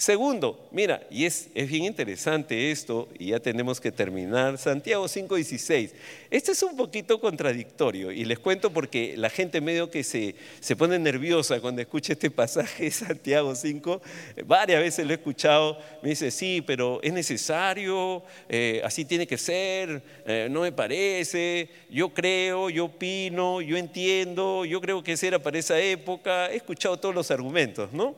Segundo, 0.01 0.67
mira, 0.71 1.07
y 1.11 1.27
es, 1.27 1.51
bien 1.53 1.85
interesante 1.85 2.71
esto, 2.71 3.07
y 3.19 3.27
ya 3.27 3.39
tenemos 3.39 3.83
que 3.83 3.93
terminar, 3.93 4.57
Santiago 4.57 5.07
5:16. 5.07 5.91
Este 6.31 6.53
es 6.53 6.63
un 6.63 6.75
poquito 6.75 7.21
contradictorio, 7.21 8.11
y 8.11 8.25
les 8.25 8.39
cuento 8.39 8.71
porque 8.73 9.15
la 9.19 9.29
gente 9.29 9.61
medio 9.61 9.91
que 9.91 10.03
se, 10.03 10.35
se 10.59 10.75
pone 10.75 10.99
nerviosa 10.99 11.61
cuando 11.61 11.83
escucha 11.83 12.15
este 12.15 12.31
pasaje 12.31 12.85
de 12.85 12.91
Santiago 12.93 13.55
5, 13.55 14.01
varias 14.47 14.81
veces 14.81 15.05
lo 15.05 15.13
he 15.13 15.17
escuchado, 15.17 15.79
me 16.03 16.09
dice, 16.09 16.31
sí, 16.31 16.63
pero 16.67 16.99
es 17.03 17.13
necesario, 17.13 18.23
eh, 18.49 18.81
así 18.83 19.05
tiene 19.05 19.27
que 19.27 19.37
ser, 19.37 20.03
eh, 20.25 20.49
no 20.51 20.63
me 20.63 20.73
parece, 20.73 21.69
yo 21.91 22.09
creo, 22.09 22.71
yo 22.71 22.87
opino, 22.87 23.61
yo 23.61 23.77
entiendo, 23.77 24.65
yo 24.65 24.81
creo 24.81 25.03
que 25.03 25.13
ese 25.13 25.27
era 25.27 25.39
para 25.39 25.59
esa 25.59 25.79
época, 25.79 26.51
he 26.51 26.57
escuchado 26.57 26.97
todos 26.97 27.15
los 27.15 27.31
argumentos, 27.31 27.93
¿no? 27.93 28.17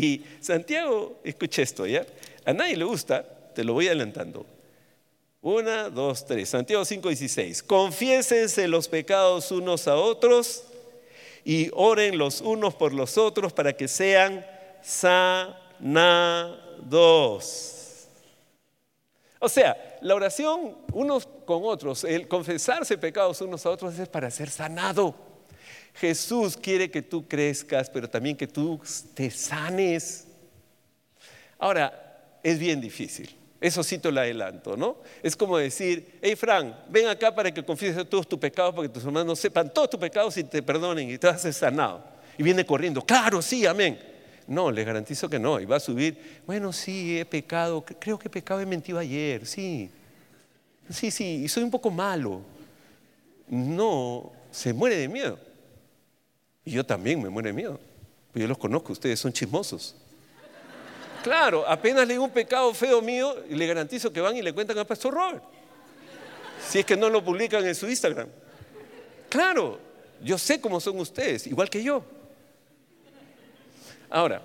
Y 0.00 0.24
Santiago, 0.40 1.18
escucha 1.24 1.60
esto, 1.60 1.84
¿ya? 1.84 2.06
A 2.44 2.52
nadie 2.52 2.76
le 2.76 2.84
gusta, 2.84 3.24
te 3.52 3.64
lo 3.64 3.72
voy 3.72 3.88
adelantando. 3.88 4.46
Una, 5.42 5.90
dos, 5.90 6.24
tres. 6.24 6.50
Santiago 6.50 6.84
5, 6.84 7.08
16. 7.08 7.64
Confiésense 7.64 8.68
los 8.68 8.86
pecados 8.86 9.50
unos 9.50 9.88
a 9.88 9.96
otros 9.96 10.62
y 11.44 11.68
oren 11.74 12.16
los 12.16 12.40
unos 12.42 12.76
por 12.76 12.94
los 12.94 13.18
otros 13.18 13.52
para 13.52 13.72
que 13.72 13.88
sean 13.88 14.46
sanados. 14.82 15.58
O 19.40 19.48
sea, 19.48 19.98
la 20.00 20.14
oración 20.14 20.76
unos 20.92 21.26
con 21.44 21.62
otros, 21.64 22.04
el 22.04 22.28
confesarse 22.28 22.96
pecados 22.98 23.40
unos 23.40 23.66
a 23.66 23.70
otros 23.70 23.98
es 23.98 24.08
para 24.08 24.30
ser 24.30 24.48
sanado. 24.48 25.27
Jesús 25.94 26.56
quiere 26.56 26.90
que 26.90 27.02
tú 27.02 27.26
crezcas, 27.26 27.90
pero 27.90 28.08
también 28.08 28.36
que 28.36 28.46
tú 28.46 28.80
te 29.14 29.30
sanes. 29.30 30.26
Ahora, 31.58 32.38
es 32.42 32.58
bien 32.58 32.80
difícil. 32.80 33.34
Eso 33.60 33.82
sí 33.82 33.98
te 33.98 34.12
lo 34.12 34.20
adelanto, 34.20 34.76
¿no? 34.76 34.98
Es 35.20 35.34
como 35.34 35.58
decir, 35.58 36.18
hey 36.22 36.36
Frank, 36.36 36.72
ven 36.88 37.08
acá 37.08 37.34
para 37.34 37.52
que 37.52 37.64
confieses 37.64 38.08
todos 38.08 38.28
tus 38.28 38.38
pecados, 38.38 38.72
para 38.72 38.86
que 38.86 38.94
tus 38.94 39.04
hermanos 39.04 39.40
sepan 39.40 39.72
todos 39.74 39.90
tus 39.90 39.98
pecados 39.98 40.36
y 40.36 40.44
te 40.44 40.62
perdonen 40.62 41.10
y 41.10 41.18
te 41.18 41.26
haces 41.26 41.56
sanado. 41.56 42.04
Y 42.36 42.44
viene 42.44 42.64
corriendo, 42.64 43.02
claro, 43.02 43.42
sí, 43.42 43.66
amén. 43.66 43.98
No, 44.46 44.70
les 44.70 44.86
garantizo 44.86 45.28
que 45.28 45.40
no. 45.40 45.58
Y 45.58 45.64
va 45.64 45.76
a 45.76 45.80
subir, 45.80 46.40
bueno, 46.46 46.72
sí, 46.72 47.18
he 47.18 47.24
pecado, 47.24 47.84
creo 47.84 48.16
que 48.16 48.28
he 48.28 48.30
pecado, 48.30 48.60
he 48.60 48.66
mentido 48.66 48.98
ayer, 48.98 49.44
sí. 49.44 49.90
Sí, 50.88 51.10
sí, 51.10 51.42
y 51.44 51.48
soy 51.48 51.64
un 51.64 51.70
poco 51.70 51.90
malo. 51.90 52.40
No, 53.48 54.32
se 54.52 54.72
muere 54.72 54.96
de 54.96 55.08
miedo. 55.08 55.47
Y 56.68 56.72
yo 56.72 56.84
también 56.84 57.22
me 57.22 57.30
muero 57.30 57.46
de 57.46 57.54
miedo. 57.54 57.80
Pues 58.30 58.42
yo 58.42 58.46
los 58.46 58.58
conozco, 58.58 58.92
ustedes 58.92 59.18
son 59.18 59.32
chismosos. 59.32 59.94
Claro, 61.22 61.66
apenas 61.66 62.06
le 62.06 62.12
digo 62.12 62.24
un 62.24 62.30
pecado 62.30 62.74
feo 62.74 63.00
mío 63.00 63.36
y 63.48 63.54
le 63.54 63.66
garantizo 63.66 64.12
que 64.12 64.20
van 64.20 64.36
y 64.36 64.42
le 64.42 64.52
cuentan 64.52 64.76
al 64.76 64.86
pastor 64.86 65.14
Robert. 65.14 65.42
Si 66.68 66.80
es 66.80 66.84
que 66.84 66.94
no 66.94 67.08
lo 67.08 67.24
publican 67.24 67.66
en 67.66 67.74
su 67.74 67.88
Instagram. 67.88 68.28
Claro, 69.30 69.78
yo 70.22 70.36
sé 70.36 70.60
cómo 70.60 70.78
son 70.78 71.00
ustedes, 71.00 71.46
igual 71.46 71.70
que 71.70 71.82
yo. 71.82 72.04
Ahora, 74.10 74.42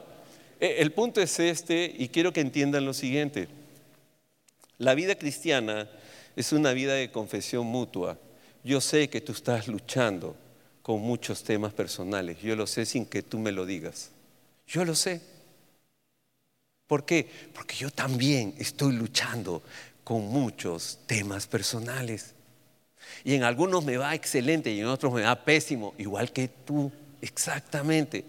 e, 0.62 0.78
el 0.80 0.94
punto 0.94 1.20
es 1.20 1.38
este 1.42 1.94
y 1.94 2.08
quiero 2.08 2.32
que 2.32 2.40
entiendan 2.40 2.86
lo 2.86 2.94
siguiente. 2.94 3.50
La 4.78 4.96
vida 4.96 5.16
cristiana 5.16 5.90
es 6.38 6.54
una 6.54 6.72
vida 6.72 6.94
de 6.94 7.12
confesión 7.12 7.66
mutua. 7.66 8.18
Yo 8.64 8.80
sé 8.80 9.10
que 9.10 9.20
tú 9.20 9.34
estás 9.34 9.68
luchando 9.68 10.38
con 10.84 11.02
muchos 11.02 11.44
temas 11.44 11.74
personales. 11.74 12.40
Yo 12.42 12.56
lo 12.56 12.68
sé 12.68 12.86
sin 12.86 13.06
que 13.06 13.24
tú 13.24 13.40
me 13.40 13.52
lo 13.52 13.66
digas. 13.66 14.12
Yo 14.68 14.86
lo 14.86 14.94
sé. 14.94 15.22
¿Por 16.86 17.06
qué? 17.06 17.28
Porque 17.54 17.76
yo 17.76 17.90
también 17.90 18.54
estoy 18.60 18.94
luchando 18.94 19.64
con 20.04 20.28
muchos 20.28 21.00
temas 21.08 21.48
personales. 21.48 22.36
Y 23.24 23.34
en 23.34 23.44
algunos 23.44 23.86
me 23.86 23.98
va 23.98 24.14
excelente 24.14 24.72
y 24.72 24.82
en 24.82 24.88
otros 24.88 25.14
me 25.14 25.24
va 25.24 25.44
pésimo, 25.44 25.94
igual 25.98 26.32
que 26.32 26.50
tú. 26.50 26.92
Exactamente. 27.22 28.26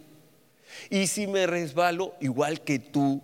Y 0.91 1.09
si 1.09 1.27
me 1.27 1.47
resbalo, 1.47 2.15
igual 2.21 2.61
que 2.61 2.79
tú, 2.79 3.21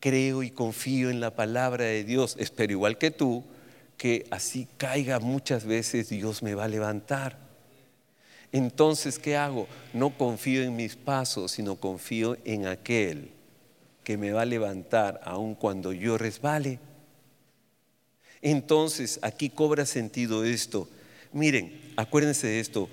creo 0.00 0.42
y 0.42 0.50
confío 0.50 1.10
en 1.10 1.20
la 1.20 1.34
palabra 1.34 1.84
de 1.84 2.04
Dios. 2.04 2.36
Espero 2.38 2.72
igual 2.72 2.96
que 2.96 3.10
tú, 3.10 3.44
que 3.98 4.26
así 4.30 4.66
caiga 4.78 5.20
muchas 5.20 5.66
veces, 5.66 6.08
Dios 6.08 6.42
me 6.42 6.54
va 6.54 6.64
a 6.64 6.68
levantar. 6.68 7.45
Entonces, 8.56 9.18
¿qué 9.18 9.36
hago? 9.36 9.68
No 9.92 10.16
confío 10.16 10.62
en 10.62 10.74
mis 10.74 10.96
pasos, 10.96 11.52
sino 11.52 11.76
confío 11.76 12.38
en 12.46 12.66
aquel 12.66 13.28
que 14.02 14.16
me 14.16 14.32
va 14.32 14.42
a 14.42 14.46
levantar 14.46 15.20
aun 15.24 15.54
cuando 15.54 15.92
yo 15.92 16.16
resbale. 16.16 16.78
Entonces, 18.40 19.18
aquí 19.20 19.50
cobra 19.50 19.84
sentido 19.84 20.42
esto. 20.42 20.88
Miren, 21.34 21.92
acuérdense 21.98 22.46
de 22.46 22.60
esto. 22.60 22.88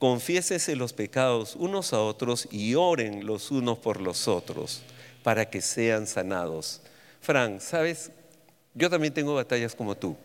Confiésese 0.00 0.74
los 0.74 0.92
pecados 0.92 1.54
unos 1.54 1.92
a 1.92 2.00
otros 2.00 2.48
y 2.50 2.74
oren 2.74 3.24
los 3.24 3.52
unos 3.52 3.78
por 3.78 4.00
los 4.00 4.26
otros 4.26 4.82
para 5.22 5.48
que 5.48 5.60
sean 5.60 6.08
sanados. 6.08 6.80
Frank, 7.20 7.60
¿sabes? 7.60 8.10
Yo 8.74 8.90
también 8.90 9.14
tengo 9.14 9.36
batallas 9.36 9.76
como 9.76 9.94
tú. 9.94 10.16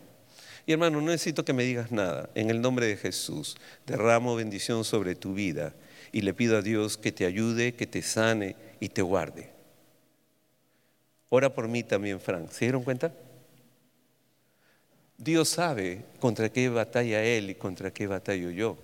Y 0.66 0.72
hermano, 0.72 1.00
no 1.00 1.08
necesito 1.08 1.44
que 1.44 1.52
me 1.52 1.64
digas 1.64 1.92
nada. 1.92 2.30
En 2.34 2.50
el 2.50 2.60
nombre 2.60 2.86
de 2.86 2.96
Jesús, 2.96 3.56
derramo 3.86 4.34
bendición 4.34 4.84
sobre 4.84 5.14
tu 5.14 5.34
vida 5.34 5.74
y 6.12 6.22
le 6.22 6.32
pido 6.32 6.56
a 6.56 6.62
Dios 6.62 6.96
que 6.96 7.12
te 7.12 7.26
ayude, 7.26 7.74
que 7.74 7.86
te 7.86 8.00
sane 8.00 8.56
y 8.80 8.88
te 8.88 9.02
guarde. 9.02 9.50
Ora 11.28 11.52
por 11.52 11.68
mí 11.68 11.82
también, 11.82 12.20
Frank. 12.20 12.50
¿Se 12.50 12.64
dieron 12.64 12.82
cuenta? 12.82 13.12
Dios 15.18 15.48
sabe 15.48 16.04
contra 16.20 16.48
qué 16.48 16.68
batalla 16.68 17.22
Él 17.22 17.50
y 17.50 17.54
contra 17.54 17.92
qué 17.92 18.06
batallo 18.06 18.50
yo. 18.50 18.78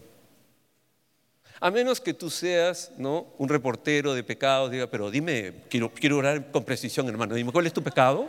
A 1.60 1.70
menos 1.70 2.00
que 2.00 2.14
tú 2.14 2.30
seas 2.30 2.90
¿no? 2.96 3.26
un 3.36 3.48
reportero 3.48 4.14
de 4.14 4.24
pecados, 4.24 4.70
diga, 4.70 4.86
pero 4.86 5.10
dime, 5.10 5.52
quiero, 5.68 5.92
quiero 5.92 6.16
orar 6.16 6.50
con 6.50 6.64
precisión, 6.64 7.06
hermano. 7.08 7.34
Dime, 7.34 7.52
¿cuál 7.52 7.66
es 7.66 7.72
tu 7.72 7.82
pecado? 7.82 8.28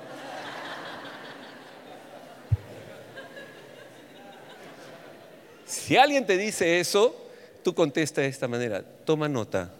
Si 5.71 5.95
alguien 5.95 6.25
te 6.25 6.35
dice 6.35 6.81
eso, 6.81 7.15
tú 7.63 7.73
contesta 7.73 8.19
de 8.19 8.27
esta 8.27 8.45
manera, 8.45 8.83
toma 9.05 9.29
nota 9.29 9.71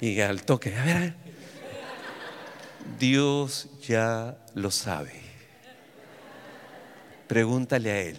y 0.00 0.18
al 0.20 0.42
toque, 0.42 0.74
a 0.74 0.82
ver, 0.82 0.96
a 0.96 1.00
ver. 1.00 1.14
Dios 2.98 3.68
ya 3.86 4.38
lo 4.54 4.70
sabe. 4.70 5.12
Pregúntale 7.26 7.90
a 7.90 8.00
Él. 8.00 8.18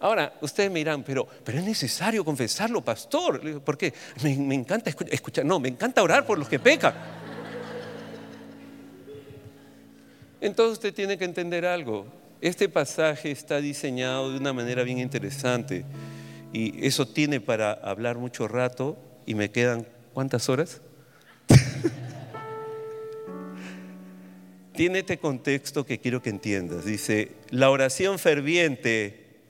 Ahora, 0.00 0.34
ustedes 0.42 0.70
me 0.70 0.80
dirán, 0.80 1.02
pero, 1.02 1.26
pero 1.42 1.56
es 1.56 1.64
necesario 1.64 2.22
confesarlo, 2.22 2.84
pastor. 2.84 3.62
¿Por 3.62 3.78
qué? 3.78 3.94
Me, 4.22 4.36
me 4.36 4.54
encanta 4.54 4.90
escuchar, 4.90 5.46
no, 5.46 5.58
me 5.58 5.70
encanta 5.70 6.02
orar 6.02 6.26
por 6.26 6.38
los 6.38 6.46
que 6.46 6.58
pecan. 6.58 6.92
Entonces 10.42 10.74
usted 10.74 10.92
tiene 10.92 11.16
que 11.16 11.24
entender 11.24 11.64
algo. 11.64 12.25
Este 12.40 12.68
pasaje 12.68 13.30
está 13.30 13.60
diseñado 13.60 14.30
de 14.30 14.38
una 14.38 14.52
manera 14.52 14.82
bien 14.82 14.98
interesante 14.98 15.84
y 16.52 16.86
eso 16.86 17.06
tiene 17.06 17.40
para 17.40 17.72
hablar 17.72 18.18
mucho 18.18 18.46
rato 18.46 18.98
y 19.24 19.34
me 19.34 19.50
quedan 19.50 19.86
¿cuántas 20.12 20.48
horas? 20.48 20.80
tiene 24.74 24.98
este 25.00 25.18
contexto 25.18 25.84
que 25.86 25.98
quiero 25.98 26.22
que 26.22 26.30
entiendas. 26.30 26.84
Dice, 26.84 27.32
la 27.50 27.70
oración 27.70 28.18
ferviente, 28.18 29.40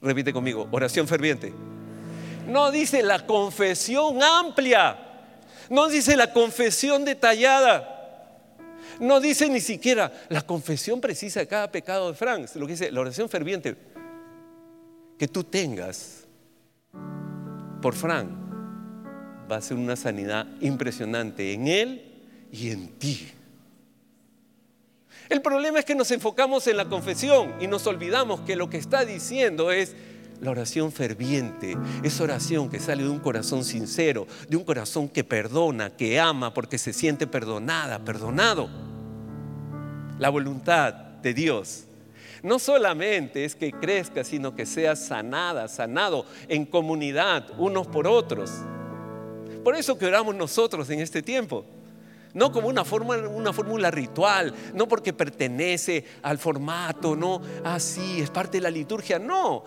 repite 0.00 0.32
conmigo, 0.32 0.68
oración 0.72 1.06
ferviente. 1.06 1.52
No 2.48 2.70
dice 2.70 3.02
la 3.02 3.26
confesión 3.26 4.22
amplia, 4.22 4.98
no 5.70 5.88
dice 5.88 6.16
la 6.16 6.32
confesión 6.32 7.04
detallada. 7.04 7.93
No 9.00 9.20
dice 9.20 9.48
ni 9.48 9.60
siquiera 9.60 10.12
la 10.28 10.42
confesión 10.42 11.00
precisa 11.00 11.40
de 11.40 11.46
cada 11.46 11.70
pecado 11.70 12.10
de 12.10 12.16
Frank, 12.16 12.48
lo 12.54 12.66
que 12.66 12.72
dice 12.72 12.92
la 12.92 13.00
oración 13.00 13.28
ferviente 13.28 13.76
que 15.18 15.28
tú 15.28 15.44
tengas 15.44 16.26
por 17.80 17.94
Frank 17.94 18.28
va 19.50 19.56
a 19.56 19.60
ser 19.60 19.76
una 19.76 19.96
sanidad 19.96 20.46
impresionante 20.60 21.52
en 21.52 21.68
él 21.68 22.02
y 22.50 22.70
en 22.70 22.88
ti. 22.98 23.28
El 25.28 25.40
problema 25.40 25.78
es 25.78 25.84
que 25.84 25.94
nos 25.94 26.10
enfocamos 26.10 26.66
en 26.66 26.76
la 26.76 26.86
confesión 26.86 27.54
y 27.60 27.66
nos 27.66 27.86
olvidamos 27.86 28.40
que 28.40 28.56
lo 28.56 28.68
que 28.68 28.76
está 28.76 29.04
diciendo 29.04 29.70
es 29.70 29.94
la 30.40 30.50
oración 30.50 30.92
ferviente, 30.92 31.76
esa 32.02 32.24
oración 32.24 32.68
que 32.68 32.80
sale 32.80 33.04
de 33.04 33.08
un 33.08 33.20
corazón 33.20 33.64
sincero, 33.64 34.26
de 34.48 34.56
un 34.56 34.64
corazón 34.64 35.08
que 35.08 35.24
perdona, 35.24 35.90
que 35.90 36.20
ama 36.20 36.52
porque 36.52 36.76
se 36.76 36.92
siente 36.92 37.26
perdonada, 37.26 38.04
perdonado. 38.04 38.68
La 40.18 40.28
voluntad 40.30 40.94
de 40.94 41.34
Dios 41.34 41.86
no 42.44 42.58
solamente 42.58 43.46
es 43.46 43.56
que 43.56 43.72
crezca, 43.72 44.22
sino 44.22 44.54
que 44.54 44.66
sea 44.66 44.96
sanada, 44.96 45.66
sanado 45.66 46.26
en 46.46 46.66
comunidad, 46.66 47.46
unos 47.56 47.86
por 47.86 48.06
otros. 48.06 48.50
Por 49.64 49.74
eso 49.74 49.96
que 49.96 50.04
oramos 50.04 50.34
nosotros 50.34 50.90
en 50.90 51.00
este 51.00 51.22
tiempo. 51.22 51.64
No 52.34 52.52
como 52.52 52.68
una 52.68 52.84
fórmula, 52.84 53.26
una 53.28 53.54
fórmula 53.54 53.90
ritual, 53.90 54.52
no 54.74 54.86
porque 54.86 55.14
pertenece 55.14 56.04
al 56.20 56.36
formato, 56.36 57.16
no, 57.16 57.40
así 57.64 58.20
es 58.20 58.28
parte 58.28 58.58
de 58.58 58.62
la 58.62 58.70
liturgia, 58.70 59.18
no 59.18 59.64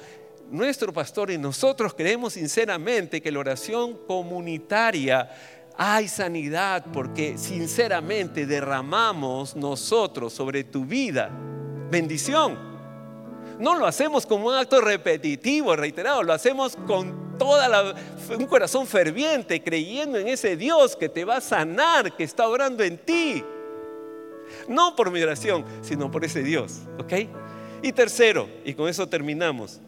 nuestro 0.50 0.94
pastor 0.94 1.30
y 1.32 1.38
nosotros 1.38 1.94
creemos 1.94 2.34
sinceramente 2.34 3.22
que 3.22 3.32
la 3.32 3.40
oración 3.40 3.98
comunitaria 4.08 5.30
hay 5.78 6.08
sanidad 6.08 6.86
porque 6.92 7.38
sinceramente 7.38 8.46
derramamos 8.48 9.56
nosotros 9.56 10.34
sobre 10.34 10.64
tu 10.64 10.86
vida 10.86 11.30
bendición. 11.92 12.58
No 13.60 13.76
lo 13.76 13.86
hacemos 13.86 14.26
como 14.26 14.48
un 14.48 14.56
acto 14.56 14.82
repetitivo, 14.82 15.76
reiterado, 15.76 16.24
lo 16.24 16.34
hacemos 16.34 16.76
con 16.88 17.38
toda 17.38 17.96
un 18.38 18.46
corazón 18.46 18.88
ferviente, 18.88 19.62
creyendo 19.64 20.18
en 20.18 20.28
ese 20.28 20.58
Dios 20.58 20.96
que 20.96 21.10
te 21.10 21.26
va 21.26 21.38
a 21.38 21.42
sanar, 21.42 22.16
que 22.16 22.24
está 22.24 22.48
orando 22.48 22.84
en 22.84 22.98
ti. 22.98 23.44
No 24.68 24.96
por 24.96 25.12
mi 25.12 25.22
oración, 25.22 25.66
sino 25.82 26.10
por 26.10 26.24
ese 26.26 26.42
Dios, 26.44 26.82
¿ok? 26.98 27.14
Y 27.84 27.92
tercero, 27.92 28.50
y 28.66 28.74
con 28.74 28.90
eso 28.90 29.08
terminamos, 29.08 29.80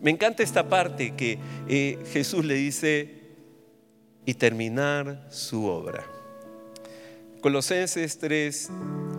me 0.00 0.10
encanta 0.10 0.42
esta 0.42 0.68
parte 0.68 1.14
que 1.14 1.38
eh, 1.68 1.98
Jesús 2.12 2.44
le 2.44 2.54
dice, 2.54 3.15
y 4.26 4.34
terminar 4.34 5.24
su 5.30 5.64
obra. 5.64 6.04
Colosenses 7.40 8.18
3, 8.18 8.70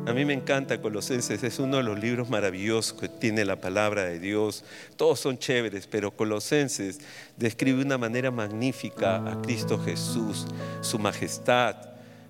a 0.05 0.13
mí 0.13 0.25
me 0.25 0.33
encanta 0.33 0.81
Colosenses, 0.81 1.41
es 1.43 1.59
uno 1.59 1.77
de 1.77 1.83
los 1.83 1.97
libros 1.97 2.29
maravillosos 2.29 2.99
que 2.99 3.07
tiene 3.07 3.45
la 3.45 3.55
palabra 3.55 4.03
de 4.03 4.19
Dios. 4.19 4.65
Todos 4.97 5.21
son 5.21 5.37
chéveres, 5.37 5.87
pero 5.87 6.11
Colosenses 6.11 6.99
describe 7.37 7.79
de 7.79 7.85
una 7.85 7.97
manera 7.97 8.29
magnífica 8.29 9.15
a 9.15 9.41
Cristo 9.41 9.79
Jesús, 9.79 10.45
su 10.81 10.99
majestad, 10.99 11.77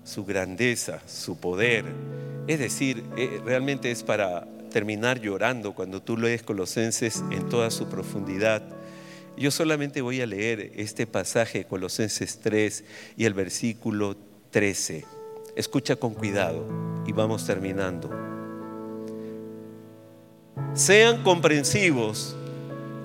su 0.04 0.24
grandeza, 0.24 1.00
su 1.06 1.38
poder. 1.38 1.84
Es 2.46 2.60
decir, 2.60 3.04
eh, 3.16 3.40
realmente 3.44 3.90
es 3.90 4.04
para 4.04 4.46
terminar 4.70 5.20
llorando 5.20 5.74
cuando 5.74 6.00
tú 6.00 6.16
lees 6.16 6.42
Colosenses 6.42 7.24
en 7.30 7.48
toda 7.48 7.70
su 7.70 7.88
profundidad. 7.88 8.62
Yo 9.38 9.50
solamente 9.50 10.00
voy 10.00 10.20
a 10.20 10.26
leer 10.26 10.72
este 10.74 11.06
pasaje, 11.06 11.64
Colosenses 11.64 12.38
3 12.40 12.84
y 13.16 13.24
el 13.24 13.34
versículo 13.34 14.16
13. 14.50 15.04
Escucha 15.56 15.96
con 15.96 16.14
cuidado 16.14 16.66
y 17.06 17.12
vamos 17.12 17.46
terminando. 17.46 18.10
Sean 20.74 21.22
comprensivos 21.22 22.36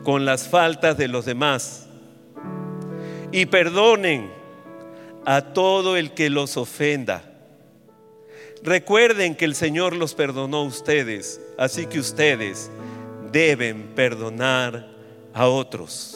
con 0.03 0.25
las 0.25 0.47
faltas 0.47 0.97
de 0.97 1.07
los 1.07 1.25
demás 1.25 1.87
y 3.31 3.45
perdonen 3.45 4.29
a 5.25 5.53
todo 5.53 5.95
el 5.95 6.13
que 6.13 6.29
los 6.29 6.57
ofenda 6.57 7.33
Recuerden 8.63 9.35
que 9.35 9.43
el 9.43 9.55
Señor 9.55 9.93
los 9.93 10.13
perdonó 10.13 10.59
a 10.59 10.63
ustedes, 10.63 11.41
así 11.57 11.85
que 11.85 11.99
ustedes 11.99 12.71
deben 13.29 13.89
perdonar 13.93 14.92
a 15.33 15.47
otros. 15.47 16.15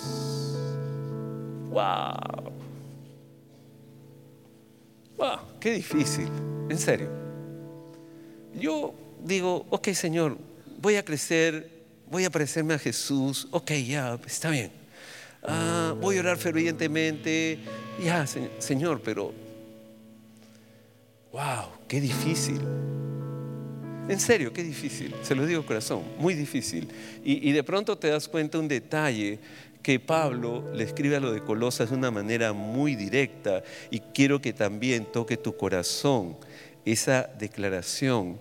Wow. 1.70 2.52
Wow, 5.18 5.40
qué 5.60 5.72
difícil, 5.72 6.30
en 6.70 6.78
serio. 6.78 7.10
Yo 8.54 8.94
digo, 9.24 9.66
ok 9.70 9.90
Señor, 9.90 10.38
voy 10.80 10.96
a 10.96 11.04
crecer, 11.04 11.70
voy 12.10 12.26
a 12.26 12.30
parecerme 12.30 12.76
a 12.76 12.80
Jesús, 12.80 13.48
ok, 13.52 13.72
ya, 13.74 14.20
está 14.26 14.50
bien. 14.50 14.72
Ah, 15.44 15.96
voy 16.00 16.18
a 16.18 16.20
orar 16.20 16.38
fervientemente, 16.38 17.60
ya, 18.04 18.26
Señor, 18.28 19.02
pero 19.04 19.34
wow, 21.32 21.66
qué 21.88 22.02
difícil. 22.02 22.62
En 24.10 24.22
serio, 24.22 24.54
qué 24.54 24.64
difícil. 24.64 25.14
Se 25.22 25.36
lo 25.36 25.46
digo 25.46 25.66
corazón, 25.66 26.04
muy 26.18 26.34
difícil. 26.34 26.88
Y, 27.26 27.52
de 27.52 27.64
pronto 27.64 27.98
te 27.98 28.08
das 28.08 28.28
cuenta 28.28 28.58
un 28.58 28.70
detalle 28.70 29.40
que 29.84 30.00
Pablo 30.00 30.64
le 30.74 30.86
escribe 30.86 31.18
a 31.18 31.20
lo 31.20 31.34
de 31.34 31.44
Colosas 31.44 31.90
de 31.90 31.98
una 31.98 32.10
manera 32.10 32.54
muy 32.54 32.96
directa 32.96 33.64
y 33.90 34.00
quiero 34.00 34.42
que 34.42 34.54
también 34.54 35.06
toque 35.12 35.36
tu 35.36 35.58
corazón 35.58 36.38
esa 36.86 37.24
declaración. 37.38 38.40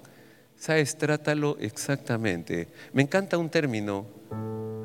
¿Sabes? 0.56 0.96
Trátalo 0.96 1.56
exactamente. 1.60 2.68
Me 2.92 3.02
encanta 3.02 3.36
un 3.36 3.50
término, 3.50 4.06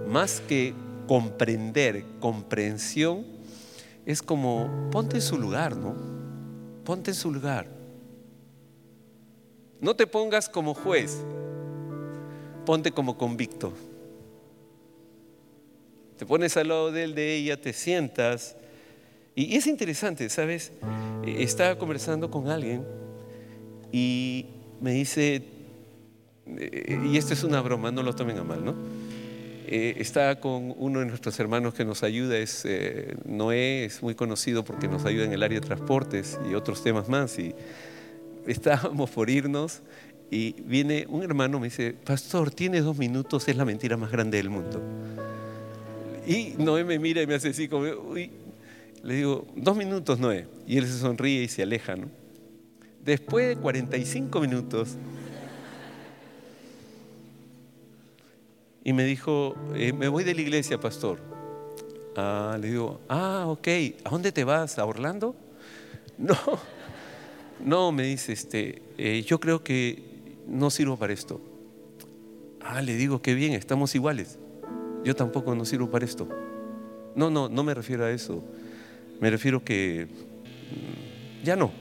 más 0.08 0.41
que 0.41 0.74
comprender, 1.08 2.04
comprensión, 2.20 3.26
es 4.06 4.22
como 4.22 4.89
ponte 4.91 5.17
en 5.17 5.22
su 5.22 5.38
lugar, 5.38 5.78
¿no? 5.78 5.96
Ponte 6.84 7.12
en 7.12 7.15
su 7.15 7.32
lugar. 7.32 7.81
No 9.82 9.96
te 9.96 10.06
pongas 10.06 10.48
como 10.48 10.76
juez, 10.76 11.17
ponte 12.65 12.91
como 12.91 13.17
convicto. 13.17 13.74
Te 16.17 16.26
pones 16.28 16.56
al 16.56 16.67
lado 16.67 16.91
de 16.91 17.04
él, 17.04 17.15
de 17.15 17.36
ella, 17.36 17.60
te 17.60 17.74
sientas. 17.74 18.56
Y 19.34 19.56
es 19.56 19.65
interesante, 19.65 20.30
¿sabes? 20.30 20.72
Estaba 21.26 21.80
conversando 21.80 22.30
con 22.30 22.48
alguien 22.48 22.86
y 23.91 24.46
me 24.80 24.91
dice, 24.91 25.44
eh, 26.46 27.00
y 27.12 27.17
esto 27.17 27.34
es 27.34 27.44
una 27.44 27.60
broma, 27.62 27.91
no 27.91 28.04
lo 28.04 28.13
tomen 28.13 28.38
a 28.38 28.44
mal, 28.44 28.63
¿no? 28.63 28.76
Eh, 29.67 29.96
está 29.98 30.39
con 30.39 30.76
uno 30.78 31.00
de 31.00 31.06
nuestros 31.08 31.39
hermanos 31.39 31.74
que 31.74 31.86
nos 31.86 32.04
ayuda, 32.04 32.38
es 32.38 32.65
eh, 32.65 33.15
Noé, 33.26 33.86
es 33.86 34.04
muy 34.04 34.13
conocido 34.13 34.63
porque 34.63 34.88
nos 34.88 35.06
ayuda 35.06 35.26
en 35.26 35.32
el 35.32 35.41
área 35.41 35.60
de 35.60 35.65
transportes 35.65 36.38
y 36.50 36.54
otros 36.54 36.84
temas 36.84 37.10
más. 37.10 37.39
Y 37.39 37.56
estábamos 38.48 39.10
por 39.10 39.30
irnos 39.30 39.82
y 40.30 40.54
viene 40.62 41.06
un 41.10 41.24
hermano, 41.24 41.60
me 41.60 41.68
dice, 41.68 41.94
pastor, 41.94 42.52
tiene 42.52 42.82
dos 42.82 42.98
minutos, 42.98 43.48
es 43.48 43.56
la 43.56 43.66
mentira 43.66 43.98
más 43.98 44.12
grande 44.12 44.38
del 44.38 44.50
mundo. 44.50 44.82
Y 46.26 46.54
Noé 46.58 46.84
me 46.84 47.00
mira 47.00 47.22
y 47.22 47.28
me 47.28 47.36
hace 47.36 47.50
así 47.50 47.68
como, 47.68 47.84
uy, 47.84 48.32
le 49.04 49.16
digo, 49.16 49.46
dos 49.56 49.76
minutos, 49.76 50.20
Noé. 50.20 50.48
Y 50.68 50.78
él 50.78 50.86
se 50.88 50.98
sonríe 50.98 51.44
y 51.44 51.48
se 51.48 51.64
aleja, 51.64 51.96
¿no? 51.96 52.08
Después 53.04 53.50
de 53.50 53.56
45 53.58 54.40
minutos, 54.40 54.96
y 58.84 58.94
me 58.94 59.04
dijo, 59.04 59.56
eh, 59.76 59.94
me 59.94 60.08
voy 60.08 60.24
de 60.24 60.34
la 60.34 60.42
iglesia, 60.42 60.80
pastor. 60.80 61.20
Ah, 62.16 62.58
le 62.60 62.70
digo, 62.70 63.02
ah, 63.10 63.46
ok, 63.48 63.68
¿a 64.04 64.10
dónde 64.10 64.32
te 64.32 64.44
vas? 64.44 64.80
¿A 64.80 64.86
Orlando? 64.86 65.36
No, 66.18 66.36
no, 67.63 67.91
me 67.91 68.04
dice, 68.04 68.34
este, 68.34 68.82
eh, 68.97 69.24
yo 69.24 69.39
creo 69.39 69.63
que 69.63 70.04
no 70.47 70.69
sirvo 70.69 70.97
para 70.97 71.13
esto. 71.13 71.41
Ah, 72.60 72.82
le 72.82 72.95
digo, 72.95 73.21
qué 73.21 73.34
bien, 73.34 73.54
estamos 73.54 73.95
iguales. 73.95 74.38
Yo 75.04 75.15
tampoco 75.15 75.56
no 75.56 75.65
sirvo 75.65 75.89
para 75.89 76.06
esto. 76.06 76.28
No, 77.15 77.30
no, 77.30 77.50
no 77.50 77.63
me 77.63 77.74
refiero 77.74 78.06
a 78.06 78.12
eso. 78.12 78.43
Me 79.19 79.30
refiero 79.30 79.63
que 79.63 80.08
mm, 80.08 81.43
ya 81.45 81.56
no, 81.56 81.71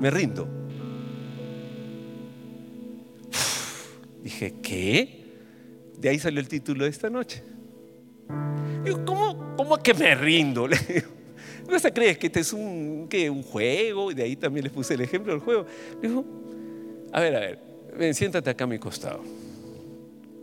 me 0.00 0.10
rindo. 0.10 0.48
dije, 4.22 4.54
¿qué? 4.62 5.20
De 5.98 6.08
ahí 6.08 6.18
salió 6.18 6.40
el 6.40 6.48
título 6.48 6.84
de 6.84 6.90
esta 6.90 7.10
noche. 7.10 7.42
Digo, 8.84 9.04
¿cómo, 9.04 9.54
cómo 9.56 9.76
que 9.78 9.92
me 9.92 10.14
rindo? 10.14 10.66
Le 10.68 10.76
digo, 10.76 11.09
¿no 11.70 11.78
se 11.78 11.92
crees 11.92 12.18
que 12.18 12.26
este 12.26 12.40
es 12.40 12.52
un, 12.52 13.08
un 13.10 13.42
juego? 13.42 14.10
Y 14.10 14.14
de 14.14 14.22
ahí 14.24 14.36
también 14.36 14.64
les 14.64 14.72
puse 14.72 14.94
el 14.94 15.00
ejemplo 15.00 15.32
del 15.32 15.40
juego. 15.40 15.66
digo, 16.02 16.24
a 17.12 17.20
ver, 17.20 17.36
a 17.36 17.40
ver, 17.40 17.58
ven, 17.98 18.14
siéntate 18.14 18.50
acá 18.50 18.64
a 18.64 18.66
mi 18.66 18.78
costado. 18.78 19.20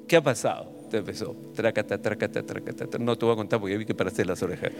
¿Qué 0.08 0.16
ha 0.16 0.24
pasado? 0.24 0.72
Te 0.90 0.98
empezó, 0.98 1.36
tracata, 1.54 2.02
tracata, 2.02 2.44
tracata. 2.44 2.98
No 2.98 3.18
te 3.18 3.26
voy 3.26 3.34
a 3.34 3.38
contar 3.38 3.60
porque 3.60 3.78
vi 3.78 3.86
que 3.86 3.94
paraste 3.94 4.24
las 4.24 4.42
orejas. 4.42 4.72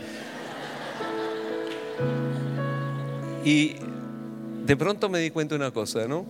Y 3.44 3.76
de 4.66 4.78
pronto 4.78 5.10
me 5.10 5.20
di 5.20 5.32
cuenta 5.32 5.56
de 5.56 5.62
una 5.62 5.72
cosa, 5.72 6.08
¿no? 6.08 6.26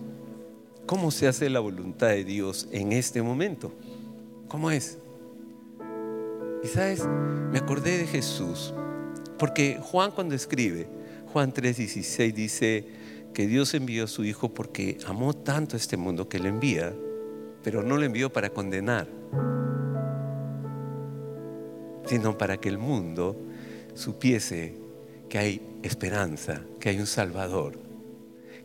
¿Cómo 0.86 1.10
se 1.10 1.28
hace 1.28 1.50
la 1.50 1.60
voluntad 1.60 2.08
de 2.08 2.24
Dios 2.24 2.68
en 2.72 2.92
este 2.92 3.22
momento? 3.22 3.72
¿Cómo 4.48 4.70
es? 4.70 4.98
Y 6.62 6.66
sabes, 6.66 7.04
me 7.52 7.58
acordé 7.58 7.98
de 7.98 8.06
Jesús, 8.06 8.72
porque 9.38 9.78
Juan 9.80 10.10
cuando 10.10 10.34
escribe, 10.34 10.88
Juan 11.32 11.52
3:16 11.52 12.32
dice 12.34 12.86
que 13.32 13.46
Dios 13.46 13.74
envió 13.74 14.04
a 14.04 14.08
su 14.08 14.24
Hijo 14.24 14.52
porque 14.52 14.98
amó 15.06 15.34
tanto 15.34 15.76
a 15.76 15.78
este 15.78 15.96
mundo 15.96 16.28
que 16.28 16.38
le 16.38 16.48
envía, 16.48 16.94
pero 17.62 17.82
no 17.82 17.96
le 17.96 18.06
envió 18.06 18.32
para 18.32 18.50
condenar, 18.50 19.08
sino 22.06 22.36
para 22.36 22.56
que 22.56 22.68
el 22.68 22.78
mundo 22.78 23.36
supiese 23.94 24.74
que 25.28 25.38
hay 25.38 25.78
esperanza, 25.82 26.62
que 26.80 26.88
hay 26.88 26.98
un 26.98 27.06
Salvador 27.06 27.88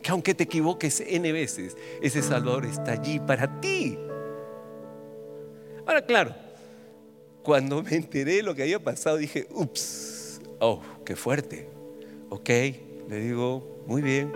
que 0.04 0.10
aunque 0.10 0.34
te 0.34 0.44
equivoques 0.44 1.00
N 1.00 1.32
veces, 1.32 1.78
ese 2.02 2.20
Salvador 2.20 2.66
está 2.66 2.92
allí 2.92 3.18
para 3.20 3.58
ti. 3.62 3.98
Ahora, 5.86 6.04
claro, 6.04 6.34
cuando 7.42 7.82
me 7.82 7.96
enteré 7.96 8.34
de 8.34 8.42
lo 8.42 8.54
que 8.54 8.62
había 8.62 8.84
pasado, 8.84 9.16
dije, 9.16 9.48
ups, 9.50 10.13
oh, 10.64 10.80
qué 11.04 11.16
fuerte. 11.16 11.68
Ok, 12.30 12.48
le 12.48 13.20
digo, 13.20 13.82
muy 13.86 14.02
bien. 14.02 14.32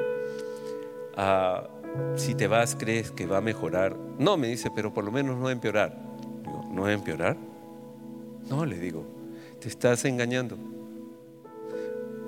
Ah, 1.17 1.69
si 2.17 2.35
te 2.35 2.47
vas, 2.47 2.77
crees 2.79 3.11
que 3.11 3.27
va 3.27 3.39
a 3.39 3.41
mejorar. 3.41 3.97
No, 4.19 4.37
me 4.37 4.49
dice, 4.49 4.71
pero 4.75 4.93
por 4.93 5.05
lo 5.05 5.11
menos 5.11 5.37
no 5.37 5.45
va 5.45 5.51
a 5.51 5.53
empeorar. 5.53 5.99
Digo, 6.45 6.65
¿no 6.71 6.83
va 6.83 6.89
a 6.89 6.93
empeorar? 6.93 7.37
No, 8.49 8.65
le 8.65 8.79
digo, 8.79 9.05
te 9.61 9.69
estás 9.69 10.05
engañando 10.05 10.57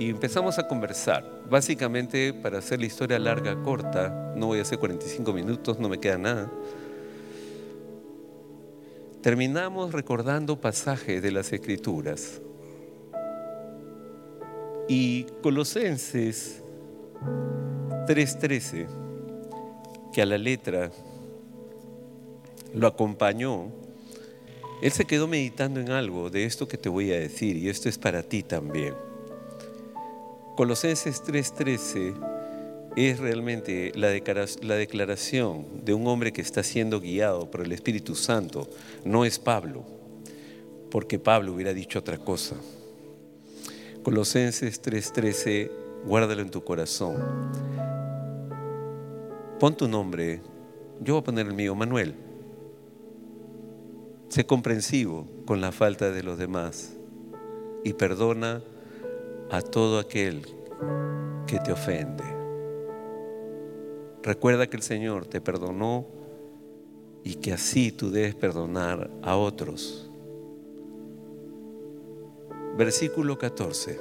y 0.00 0.08
empezamos 0.08 0.58
a 0.58 0.66
conversar. 0.66 1.42
Básicamente, 1.50 2.32
para 2.32 2.58
hacer 2.58 2.80
la 2.80 2.86
historia 2.86 3.18
larga, 3.18 3.62
corta, 3.62 4.32
no 4.34 4.46
voy 4.46 4.58
a 4.58 4.62
hacer 4.62 4.78
45 4.78 5.30
minutos, 5.34 5.78
no 5.78 5.90
me 5.90 5.98
queda 5.98 6.16
nada. 6.16 6.50
Terminamos 9.20 9.92
recordando 9.92 10.58
pasajes 10.58 11.20
de 11.20 11.30
las 11.30 11.52
Escrituras. 11.52 12.40
Y 14.92 15.26
Colosenses 15.40 16.64
3:13, 18.08 18.88
que 20.12 20.20
a 20.20 20.26
la 20.26 20.36
letra 20.36 20.90
lo 22.74 22.88
acompañó, 22.88 23.68
él 24.82 24.90
se 24.90 25.04
quedó 25.04 25.28
meditando 25.28 25.78
en 25.78 25.90
algo 25.92 26.28
de 26.28 26.44
esto 26.44 26.66
que 26.66 26.76
te 26.76 26.88
voy 26.88 27.12
a 27.12 27.20
decir, 27.20 27.56
y 27.56 27.68
esto 27.68 27.88
es 27.88 27.98
para 27.98 28.24
ti 28.24 28.42
también. 28.42 28.94
Colosenses 30.56 31.22
3:13 31.22 32.12
es 32.96 33.20
realmente 33.20 33.92
la 33.94 34.08
declaración 34.08 35.84
de 35.84 35.94
un 35.94 36.08
hombre 36.08 36.32
que 36.32 36.40
está 36.40 36.64
siendo 36.64 37.00
guiado 37.00 37.48
por 37.48 37.60
el 37.60 37.70
Espíritu 37.70 38.16
Santo, 38.16 38.68
no 39.04 39.24
es 39.24 39.38
Pablo, 39.38 39.84
porque 40.90 41.20
Pablo 41.20 41.52
hubiera 41.52 41.72
dicho 41.72 42.00
otra 42.00 42.18
cosa. 42.18 42.56
Colosenses 44.02 44.80
3:13, 44.80 45.70
guárdalo 46.06 46.40
en 46.40 46.50
tu 46.50 46.64
corazón. 46.64 47.16
Pon 49.58 49.76
tu 49.76 49.88
nombre, 49.88 50.40
yo 51.00 51.14
voy 51.14 51.20
a 51.20 51.24
poner 51.24 51.46
el 51.46 51.52
mío, 51.52 51.74
Manuel. 51.74 52.14
Sé 54.28 54.46
comprensivo 54.46 55.26
con 55.44 55.60
la 55.60 55.70
falta 55.70 56.10
de 56.10 56.22
los 56.22 56.38
demás 56.38 56.96
y 57.84 57.92
perdona 57.92 58.62
a 59.50 59.60
todo 59.60 59.98
aquel 59.98 60.46
que 61.46 61.58
te 61.58 61.72
ofende. 61.72 62.24
Recuerda 64.22 64.66
que 64.66 64.76
el 64.76 64.82
Señor 64.82 65.26
te 65.26 65.42
perdonó 65.42 66.06
y 67.22 67.34
que 67.34 67.52
así 67.52 67.92
tú 67.92 68.10
debes 68.10 68.34
perdonar 68.34 69.10
a 69.22 69.36
otros. 69.36 70.09
Versículo 72.80 73.36
14. 73.36 73.98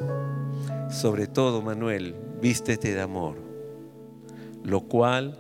Sobre 0.90 1.28
todo, 1.28 1.62
Manuel, 1.62 2.16
vístete 2.42 2.94
de 2.94 3.02
amor, 3.02 3.36
lo 4.64 4.80
cual 4.88 5.38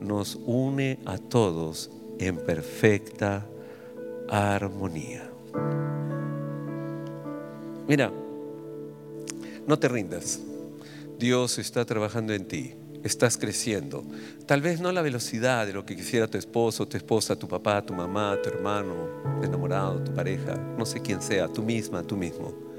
nos 0.00 0.34
une 0.44 0.98
a 1.06 1.16
todos 1.16 1.88
en 2.18 2.38
perfecta 2.38 3.46
armonía. 4.28 5.30
Mira, 7.86 8.10
no 9.68 9.78
te 9.78 9.86
rindas. 9.86 10.40
Dios 11.16 11.60
está 11.60 11.84
trabajando 11.84 12.32
en 12.32 12.44
ti. 12.48 12.74
Estás 13.04 13.36
creciendo. 13.36 14.02
Tal 14.46 14.62
vez 14.62 14.80
no 14.80 14.88
a 14.88 14.92
la 14.92 15.02
velocidad 15.02 15.64
de 15.64 15.74
lo 15.74 15.86
que 15.86 15.94
quisiera 15.94 16.26
tu 16.26 16.38
esposo, 16.38 16.88
tu 16.88 16.96
esposa, 16.96 17.36
tu 17.36 17.46
papá, 17.46 17.86
tu 17.86 17.94
mamá, 17.94 18.36
tu 18.42 18.48
hermano, 18.48 18.94
tu 19.38 19.46
enamorado, 19.46 20.02
tu 20.02 20.12
pareja, 20.12 20.56
no 20.76 20.84
sé 20.84 21.00
quién 21.00 21.22
sea, 21.22 21.46
tú 21.46 21.62
misma, 21.62 22.02
tú 22.02 22.16
mismo. 22.16 22.69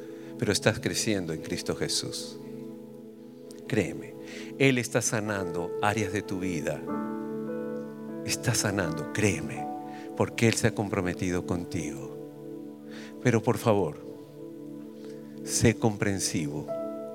Pero 0.42 0.54
estás 0.54 0.80
creciendo 0.80 1.34
en 1.34 1.42
Cristo 1.44 1.76
Jesús. 1.76 2.36
Créeme, 3.68 4.16
Él 4.58 4.80
está 4.80 5.00
sanando 5.00 5.70
áreas 5.84 6.12
de 6.14 6.24
tu 6.24 6.40
vida. 6.40 6.82
Está 8.26 8.56
sanando, 8.56 9.14
créeme, 9.14 9.64
porque 10.18 10.48
Él 10.48 10.56
se 10.56 10.66
ha 10.66 10.74
comprometido 10.74 11.46
contigo. 11.46 12.18
Pero 13.22 13.44
por 13.44 13.60
favor, 13.60 14.00
sé 15.44 15.76
comprensivo 15.76 16.66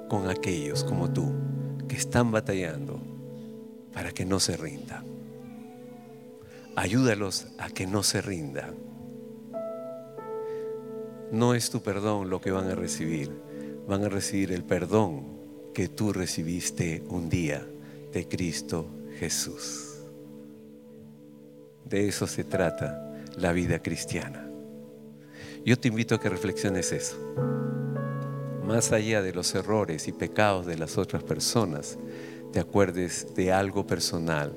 con 0.09 0.31
aquellos 0.31 0.85
como 0.85 1.13
tú 1.13 1.33
que 1.89 1.97
están 1.97 2.31
batallando 2.31 3.01
para 3.93 4.13
que 4.13 4.25
no 4.25 4.39
se 4.39 4.57
rindan. 4.57 5.05
Ayúdalos 6.77 7.49
a 7.59 7.71
que 7.71 7.89
no 7.89 8.05
se 8.05 8.23
rindan. 8.23 8.77
No 11.33 11.55
es 11.55 11.71
tu 11.71 11.83
perdón 11.83 12.31
lo 12.31 12.41
que 12.41 12.53
van 12.53 12.71
a 12.71 12.75
recibir, 12.75 13.31
van 13.89 14.05
a 14.05 14.09
recibir 14.09 14.53
el 14.53 14.63
perdón 14.63 15.25
que 15.75 15.89
tú 15.89 16.13
recibiste 16.13 17.03
un 17.09 17.29
día 17.29 17.67
de 18.13 18.29
Cristo 18.29 18.87
Jesús. 19.19 19.97
De 21.85 22.09
eso 22.09 22.27
se 22.27 22.45
trata 22.45 23.13
la 23.37 23.53
vida 23.53 23.81
cristiana. 23.81 24.49
Yo 25.65 25.79
te 25.79 25.89
invito 25.89 26.15
a 26.15 26.21
que 26.21 26.29
reflexiones 26.29 26.93
eso. 26.93 27.17
Más 28.65 28.93
allá 28.93 29.23
de 29.23 29.33
los 29.33 29.55
errores 29.55 30.09
y 30.09 30.13
pecados 30.13 30.67
de 30.67 30.77
las 30.77 30.97
otras 30.99 31.23
personas, 31.23 31.99
te 32.53 32.61
acuerdes 32.61 33.35
de 33.35 33.53
algo 33.53 33.87
personal. 33.87 34.53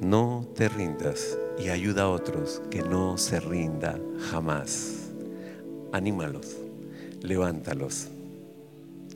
No 0.00 0.48
te 0.54 0.68
rindas 0.68 1.38
y 1.58 1.68
ayuda 1.68 2.02
a 2.02 2.08
otros 2.08 2.62
que 2.70 2.82
no 2.82 3.18
se 3.18 3.40
rinda 3.40 4.00
jamás. 4.30 4.99
Anímalos, 5.92 6.56
levántalos, 7.22 8.08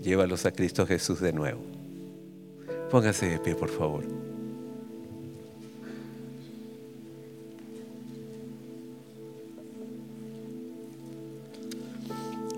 llévalos 0.03 0.45
a 0.45 0.53
Cristo 0.53 0.87
Jesús 0.87 1.21
de 1.21 1.33
nuevo. 1.33 1.61
Póngase 2.91 3.27
de 3.27 3.39
pie, 3.39 3.55
por 3.55 3.71
favor. 3.71 4.05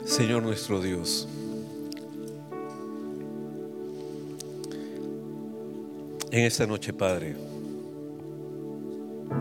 Señor 0.05 0.43
nuestro 0.43 0.81
Dios, 0.81 1.29
en 6.31 6.45
esta 6.45 6.67
noche, 6.67 6.95
Padre, 6.95 7.37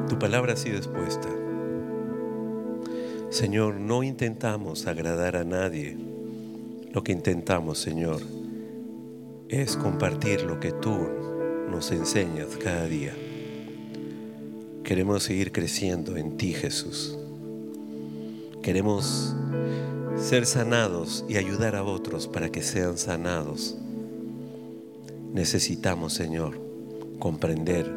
tu 0.09 0.19
palabra 0.19 0.53
ha 0.53 0.57
sido 0.57 0.75
expuesta. 0.75 1.44
Señor, 3.35 3.75
no 3.81 4.01
intentamos 4.01 4.87
agradar 4.87 5.35
a 5.35 5.43
nadie. 5.43 5.97
Lo 6.93 7.03
que 7.03 7.11
intentamos, 7.11 7.79
Señor, 7.79 8.21
es 9.49 9.75
compartir 9.75 10.43
lo 10.43 10.61
que 10.61 10.71
tú 10.71 10.97
nos 11.69 11.91
enseñas 11.91 12.55
cada 12.55 12.87
día. 12.87 13.13
Queremos 14.85 15.23
seguir 15.23 15.51
creciendo 15.51 16.15
en 16.15 16.37
ti, 16.37 16.53
Jesús. 16.53 17.19
Queremos 18.63 19.35
ser 20.15 20.45
sanados 20.45 21.25
y 21.27 21.35
ayudar 21.35 21.75
a 21.75 21.83
otros 21.83 22.29
para 22.29 22.49
que 22.49 22.61
sean 22.61 22.97
sanados. 22.97 23.75
Necesitamos, 25.33 26.13
Señor, 26.13 26.57
comprender, 27.19 27.91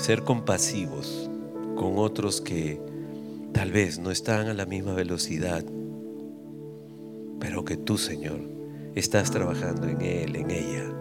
ser 0.00 0.24
compasivos 0.24 1.30
con 1.76 1.92
otros 1.98 2.40
que 2.40 2.90
tal 3.52 3.72
vez 3.72 3.98
no 3.98 4.10
están 4.10 4.48
a 4.48 4.54
la 4.54 4.66
misma 4.66 4.94
velocidad, 4.94 5.64
pero 7.40 7.64
que 7.64 7.76
tú, 7.76 7.98
Señor, 7.98 8.40
estás 8.94 9.30
trabajando 9.30 9.88
en 9.88 10.00
él, 10.00 10.36
en 10.36 10.50
ella. 10.50 10.92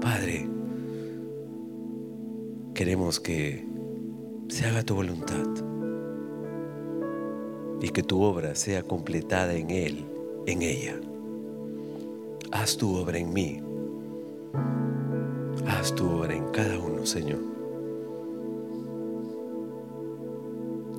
Padre, 0.00 0.48
queremos 2.74 3.20
que 3.20 3.66
se 4.48 4.66
haga 4.66 4.82
tu 4.82 4.94
voluntad 4.94 5.46
y 7.80 7.90
que 7.90 8.02
tu 8.02 8.22
obra 8.22 8.54
sea 8.54 8.82
completada 8.82 9.54
en 9.54 9.70
Él, 9.70 10.04
en 10.46 10.62
ella. 10.62 11.00
Haz 12.50 12.76
tu 12.76 12.96
obra 12.96 13.18
en 13.18 13.32
mí. 13.32 13.60
Haz 15.66 15.94
tu 15.94 16.08
obra 16.10 16.34
en 16.34 16.48
cada 16.50 16.78
uno, 16.78 17.04
Señor. 17.04 17.57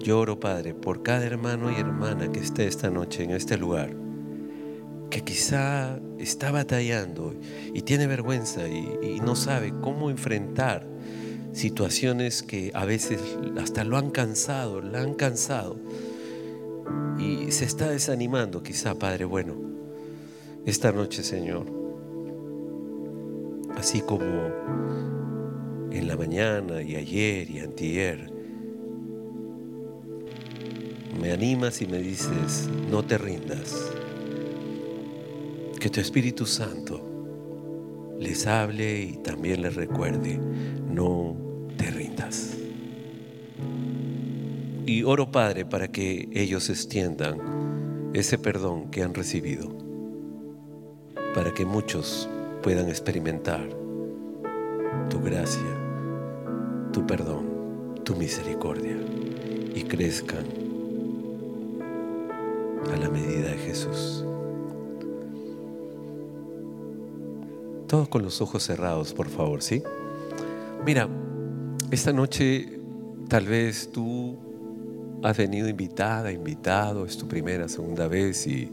Lloro, 0.10 0.40
Padre, 0.40 0.74
por 0.74 1.04
cada 1.04 1.24
hermano 1.24 1.70
y 1.72 1.76
hermana 1.76 2.32
que 2.32 2.40
esté 2.40 2.66
esta 2.66 2.90
noche 2.90 3.22
en 3.26 3.30
este 3.30 3.60
lugar, 3.60 3.96
que 5.12 5.22
quizá 5.22 6.00
está 6.18 6.50
batallando 6.50 7.36
y 7.76 7.84
tiene 7.84 8.08
vergüenza 8.08 8.68
y, 8.68 8.90
y 9.04 9.20
no 9.20 9.36
sabe 9.36 9.72
cómo 9.82 10.10
enfrentar 10.10 10.88
situaciones 11.54 12.42
que 12.42 12.72
a 12.74 12.86
veces 12.86 13.22
hasta 13.62 13.84
lo 13.84 13.98
han 13.98 14.10
cansado, 14.10 14.82
la 14.82 15.02
han 15.02 15.14
cansado 15.14 15.80
y 17.20 17.52
se 17.52 17.66
está 17.66 17.92
desanimando 17.92 18.64
quizá, 18.64 18.96
Padre 18.96 19.26
bueno, 19.26 19.54
esta 20.66 20.92
noche, 20.92 21.22
Señor, 21.22 21.68
así 23.78 24.02
como 24.02 24.26
en 25.92 26.08
la 26.08 26.18
mañana 26.18 26.82
y 26.82 26.96
ayer 26.96 27.52
y 27.52 27.60
antier, 27.60 28.39
me 31.20 31.32
animas 31.32 31.82
y 31.82 31.88
me 31.88 32.00
dices, 32.00 32.70
no 32.90 33.04
te 33.04 33.18
rindas, 33.18 33.92
que 35.80 35.90
tu 35.90 36.00
Espíritu 36.00 36.46
Santo 36.46 37.02
les 38.20 38.48
hable 38.48 39.02
y 39.02 39.14
también 39.18 39.62
les 39.62 39.76
recuerde, 39.76 40.40
no 40.90 41.36
te 41.78 41.92
rindas. 41.92 42.58
Y 44.86 45.04
oro, 45.04 45.32
Padre, 45.32 45.66
para 45.66 45.90
que 45.90 46.30
ellos 46.34 46.70
extiendan 46.70 48.12
ese 48.14 48.38
perdón 48.38 48.90
que 48.90 49.04
han 49.04 49.14
recibido, 49.14 49.70
para 51.36 51.54
que 51.54 51.66
muchos 51.66 52.30
puedan 52.64 52.90
experimentar 52.90 53.70
tu 55.10 55.22
gracia, 55.22 55.62
tu 56.92 57.06
perdón, 57.06 58.00
tu 58.04 58.16
misericordia 58.16 58.98
y 59.76 59.84
crezcan 59.84 60.59
a 62.92 62.98
la 62.98 63.10
medida 63.10 63.50
de 63.50 63.58
Jesús. 63.58 64.24
Todos 67.88 68.08
con 68.08 68.22
los 68.22 68.42
ojos 68.42 68.64
cerrados, 68.64 69.14
por 69.14 69.28
favor, 69.30 69.62
¿sí? 69.62 69.82
Mira, 70.86 71.10
esta 71.92 72.14
noche 72.14 72.80
tal 73.28 73.46
vez 73.46 73.92
tú 73.92 74.38
has 75.24 75.38
venido 75.38 75.68
invitada, 75.68 76.32
invitado, 76.32 77.06
es 77.06 77.18
tu 77.18 77.28
primera, 77.28 77.68
segunda 77.68 78.08
vez 78.08 78.48
y 78.48 78.72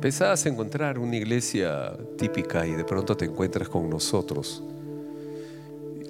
pensabas 0.00 0.44
encontrar 0.46 0.98
una 0.98 1.16
iglesia 1.16 1.96
típica 2.16 2.66
y 2.66 2.72
de 2.72 2.84
pronto 2.84 3.16
te 3.16 3.26
encuentras 3.26 3.68
con 3.68 3.88
nosotros. 3.88 4.62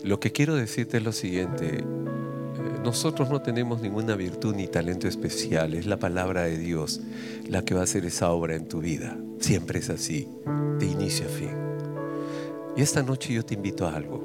Lo 0.02 0.18
que 0.18 0.32
quiero 0.32 0.54
decirte 0.54 0.96
es 0.96 1.04
lo 1.04 1.12
siguiente, 1.12 1.84
nosotros 2.84 3.28
no 3.28 3.42
tenemos 3.42 3.82
ninguna 3.82 4.16
virtud 4.16 4.54
ni 4.54 4.66
talento 4.66 5.06
especial, 5.06 5.74
es 5.74 5.86
la 5.86 5.98
palabra 5.98 6.44
de 6.44 6.56
Dios 6.56 7.00
la 7.46 7.62
que 7.62 7.74
va 7.74 7.80
a 7.80 7.84
hacer 7.84 8.06
esa 8.06 8.30
obra 8.30 8.56
en 8.56 8.68
tu 8.68 8.80
vida. 8.80 9.18
Siempre 9.38 9.80
es 9.80 9.90
así, 9.90 10.26
de 10.78 10.86
inicio 10.86 11.26
a 11.26 11.28
fin. 11.28 11.50
Y 12.76 12.82
esta 12.82 13.02
noche 13.02 13.34
yo 13.34 13.44
te 13.44 13.54
invito 13.54 13.86
a 13.86 13.94
algo. 13.94 14.24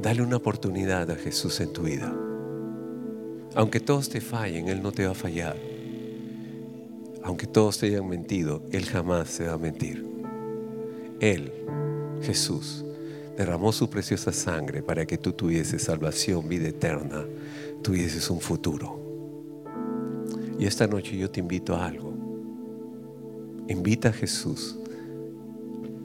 Dale 0.00 0.22
una 0.22 0.36
oportunidad 0.36 1.10
a 1.10 1.16
Jesús 1.16 1.60
en 1.60 1.72
tu 1.72 1.82
vida. 1.82 2.12
Aunque 3.54 3.80
todos 3.80 4.08
te 4.08 4.20
fallen, 4.20 4.68
Él 4.68 4.82
no 4.82 4.92
te 4.92 5.04
va 5.04 5.12
a 5.12 5.14
fallar. 5.14 5.56
Aunque 7.22 7.46
todos 7.46 7.78
te 7.78 7.86
hayan 7.86 8.08
mentido, 8.08 8.62
Él 8.72 8.86
jamás 8.86 9.28
se 9.28 9.46
va 9.46 9.52
a 9.52 9.58
mentir. 9.58 10.06
Él, 11.20 11.52
Jesús, 12.22 12.84
derramó 13.36 13.72
su 13.72 13.88
preciosa 13.88 14.32
sangre 14.32 14.82
para 14.82 15.06
que 15.06 15.18
tú 15.18 15.32
tuvieses 15.32 15.82
salvación, 15.82 16.48
vida 16.48 16.68
eterna, 16.68 17.24
tuvieses 17.82 18.28
un 18.30 18.40
futuro. 18.40 19.00
Y 20.58 20.66
esta 20.66 20.86
noche 20.86 21.16
yo 21.16 21.30
te 21.30 21.40
invito 21.40 21.74
a 21.74 21.86
algo. 21.86 22.12
Invita 23.68 24.10
a 24.10 24.12
Jesús 24.12 24.78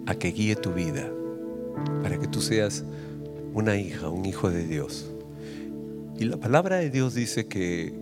a 0.05 0.15
que 0.15 0.31
guíe 0.31 0.55
tu 0.55 0.73
vida 0.73 1.11
para 2.01 2.17
que 2.17 2.27
tú 2.27 2.41
seas 2.41 2.83
una 3.53 3.75
hija, 3.75 4.09
un 4.09 4.25
hijo 4.25 4.49
de 4.49 4.65
Dios 4.65 5.11
y 6.19 6.25
la 6.25 6.37
palabra 6.37 6.77
de 6.77 6.89
Dios 6.89 7.13
dice 7.13 7.45
que 7.45 7.93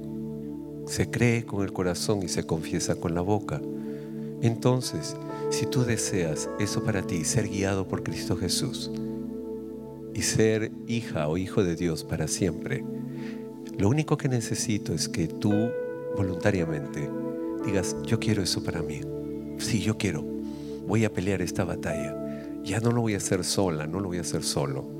se 0.87 1.09
cree 1.09 1.45
con 1.45 1.63
el 1.63 1.73
corazón 1.73 2.23
y 2.23 2.29
se 2.29 2.45
confiesa 2.45 2.95
con 2.95 3.13
la 3.13 3.19
boca. 3.19 3.61
Entonces, 4.41 5.17
si 5.49 5.65
tú 5.65 5.83
deseas 5.83 6.49
eso 6.59 6.83
para 6.85 7.01
ti, 7.01 7.25
ser 7.25 7.49
guiado 7.49 7.89
por 7.89 8.03
Cristo 8.03 8.37
Jesús 8.37 8.89
y 10.15 10.23
ser 10.23 10.71
hija 10.87 11.27
o 11.27 11.37
hijo 11.37 11.63
de 11.63 11.75
Dios 11.75 12.03
para 12.03 12.27
siempre, 12.27 12.83
lo 13.77 13.89
único 13.89 14.17
que 14.17 14.29
necesito 14.29 14.93
es 14.93 15.07
que 15.07 15.27
tú 15.27 15.53
voluntariamente 16.15 17.07
digas, 17.65 17.95
yo 18.03 18.19
quiero 18.19 18.41
eso 18.41 18.63
para 18.63 18.81
mí. 18.81 19.01
Sí, 19.57 19.81
yo 19.81 19.97
quiero. 19.97 20.23
Voy 20.87 21.05
a 21.05 21.13
pelear 21.13 21.41
esta 21.41 21.65
batalla. 21.65 22.15
Ya 22.63 22.79
no 22.79 22.91
lo 22.91 23.01
voy 23.01 23.13
a 23.13 23.17
hacer 23.17 23.43
sola, 23.43 23.85
no 23.85 23.99
lo 23.99 24.07
voy 24.07 24.17
a 24.17 24.21
hacer 24.21 24.41
solo 24.41 24.95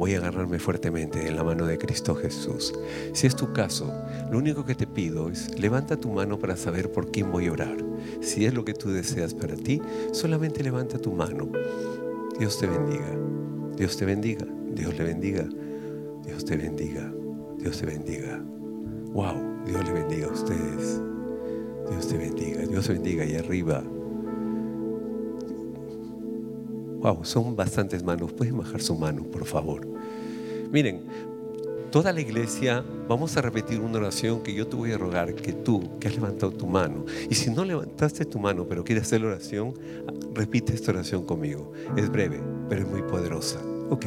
voy 0.00 0.14
a 0.14 0.16
agarrarme 0.18 0.58
fuertemente 0.58 1.28
en 1.28 1.36
la 1.36 1.44
mano 1.44 1.66
de 1.66 1.76
Cristo 1.76 2.14
Jesús. 2.14 2.72
Si 3.12 3.26
es 3.26 3.36
tu 3.36 3.52
caso, 3.52 3.92
lo 4.30 4.38
único 4.38 4.64
que 4.64 4.74
te 4.74 4.86
pido 4.86 5.28
es 5.28 5.60
levanta 5.60 6.00
tu 6.00 6.10
mano 6.10 6.38
para 6.38 6.56
saber 6.56 6.90
por 6.90 7.10
quién 7.10 7.30
voy 7.30 7.48
a 7.48 7.52
orar. 7.52 7.76
Si 8.22 8.46
es 8.46 8.54
lo 8.54 8.64
que 8.64 8.72
tú 8.72 8.88
deseas 8.88 9.34
para 9.34 9.56
ti, 9.56 9.78
solamente 10.12 10.64
levanta 10.64 10.98
tu 10.98 11.12
mano. 11.12 11.50
Dios 12.38 12.58
te 12.58 12.66
bendiga. 12.66 13.14
Dios 13.80 13.96
te 13.96 14.04
bendiga. 14.04 14.46
Dios 14.74 14.98
le 14.98 15.04
bendiga. 15.04 15.48
Dios 16.22 16.44
te 16.44 16.54
bendiga. 16.54 17.10
Dios 17.56 17.78
te 17.78 17.86
bendiga. 17.86 18.38
Wow, 19.14 19.64
Dios 19.64 19.82
le 19.86 19.92
bendiga 19.94 20.26
a 20.26 20.32
ustedes. 20.32 21.00
Dios 21.88 22.06
te 22.06 22.18
bendiga. 22.18 22.66
Dios 22.66 22.86
te 22.86 22.92
bendiga 22.92 23.24
ahí 23.24 23.36
arriba. 23.36 23.82
Wow, 27.00 27.24
son 27.24 27.56
bastantes 27.56 28.04
manos. 28.04 28.34
Pueden 28.34 28.58
bajar 28.58 28.82
su 28.82 28.94
mano, 28.96 29.22
por 29.24 29.46
favor. 29.46 29.88
Miren, 30.70 31.06
toda 31.90 32.12
la 32.12 32.20
iglesia, 32.20 32.84
vamos 33.08 33.34
a 33.38 33.40
repetir 33.40 33.80
una 33.80 33.96
oración 33.96 34.42
que 34.42 34.52
yo 34.52 34.66
te 34.66 34.76
voy 34.76 34.92
a 34.92 34.98
rogar 34.98 35.34
que 35.34 35.54
tú, 35.54 35.98
que 35.98 36.08
has 36.08 36.14
levantado 36.16 36.52
tu 36.52 36.66
mano, 36.66 37.06
y 37.30 37.34
si 37.34 37.50
no 37.50 37.64
levantaste 37.64 38.26
tu 38.26 38.38
mano, 38.38 38.68
pero 38.68 38.84
quieres 38.84 39.04
hacer 39.04 39.22
la 39.22 39.28
oración, 39.28 39.72
repite 40.34 40.74
esta 40.74 40.92
oración 40.92 41.24
conmigo. 41.24 41.72
Es 41.96 42.10
breve, 42.10 42.40
pero 42.70 42.82
es 42.82 42.88
muy 42.88 43.02
poderosa. 43.02 43.60
¿Ok? 43.90 44.06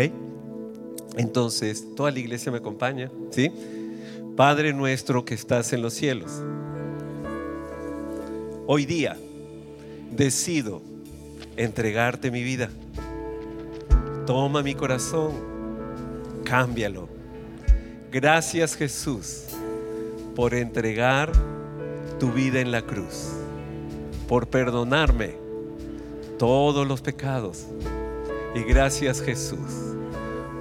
Entonces, 1.18 1.86
toda 1.96 2.10
la 2.10 2.20
iglesia 2.20 2.52
me 2.52 2.58
acompaña, 2.58 3.12
¿sí? 3.30 3.52
Padre 4.36 4.74
nuestro 4.74 5.26
que 5.26 5.36
estás 5.36 5.74
en 5.74 5.84
los 5.84 5.94
cielos, 5.94 6.42
hoy 8.66 8.86
día 8.86 9.16
decido 10.10 10.82
entregarte 11.56 12.32
mi 12.32 12.42
vida. 12.42 12.70
Toma 14.26 14.64
mi 14.64 14.74
corazón, 14.74 15.34
cámbialo. 16.44 17.10
Gracias 18.12 18.76
Jesús 18.76 19.44
por 20.36 20.56
entregar 20.56 21.32
tu 22.20 22.32
vida 22.32 22.60
en 22.60 22.72
la 22.72 22.82
cruz, 22.82 23.28
por 24.28 24.48
perdonarme 24.48 25.36
todos 26.40 26.88
los 26.88 27.02
pecados. 27.02 27.68
Y 28.56 28.64
gracias 28.64 29.22
Jesús 29.22 29.96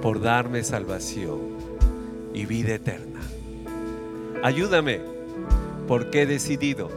por 0.01 0.19
darme 0.19 0.63
salvación 0.63 1.39
y 2.33 2.45
vida 2.45 2.75
eterna. 2.75 3.21
Ayúdame 4.43 5.01
porque 5.87 6.23
he 6.23 6.25
decidido 6.25 6.89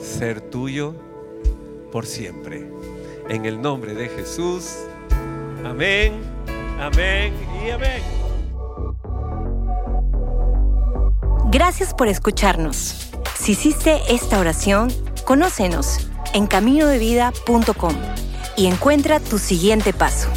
ser 0.00 0.40
tuyo 0.40 0.94
por 1.90 2.06
siempre. 2.06 2.68
En 3.28 3.44
el 3.44 3.60
nombre 3.60 3.94
de 3.94 4.08
Jesús. 4.08 4.76
Amén, 5.64 6.14
amén 6.80 7.34
y 7.64 7.70
amén. 7.70 8.02
Gracias 11.50 11.92
por 11.92 12.08
escucharnos. 12.08 13.10
Si 13.38 13.52
hiciste 13.52 14.00
esta 14.08 14.40
oración, 14.40 14.88
conócenos 15.26 16.08
en 16.32 16.46
caminodevida.com 16.46 17.94
y 18.56 18.66
encuentra 18.66 19.20
tu 19.20 19.38
siguiente 19.38 19.92
paso. 19.92 20.28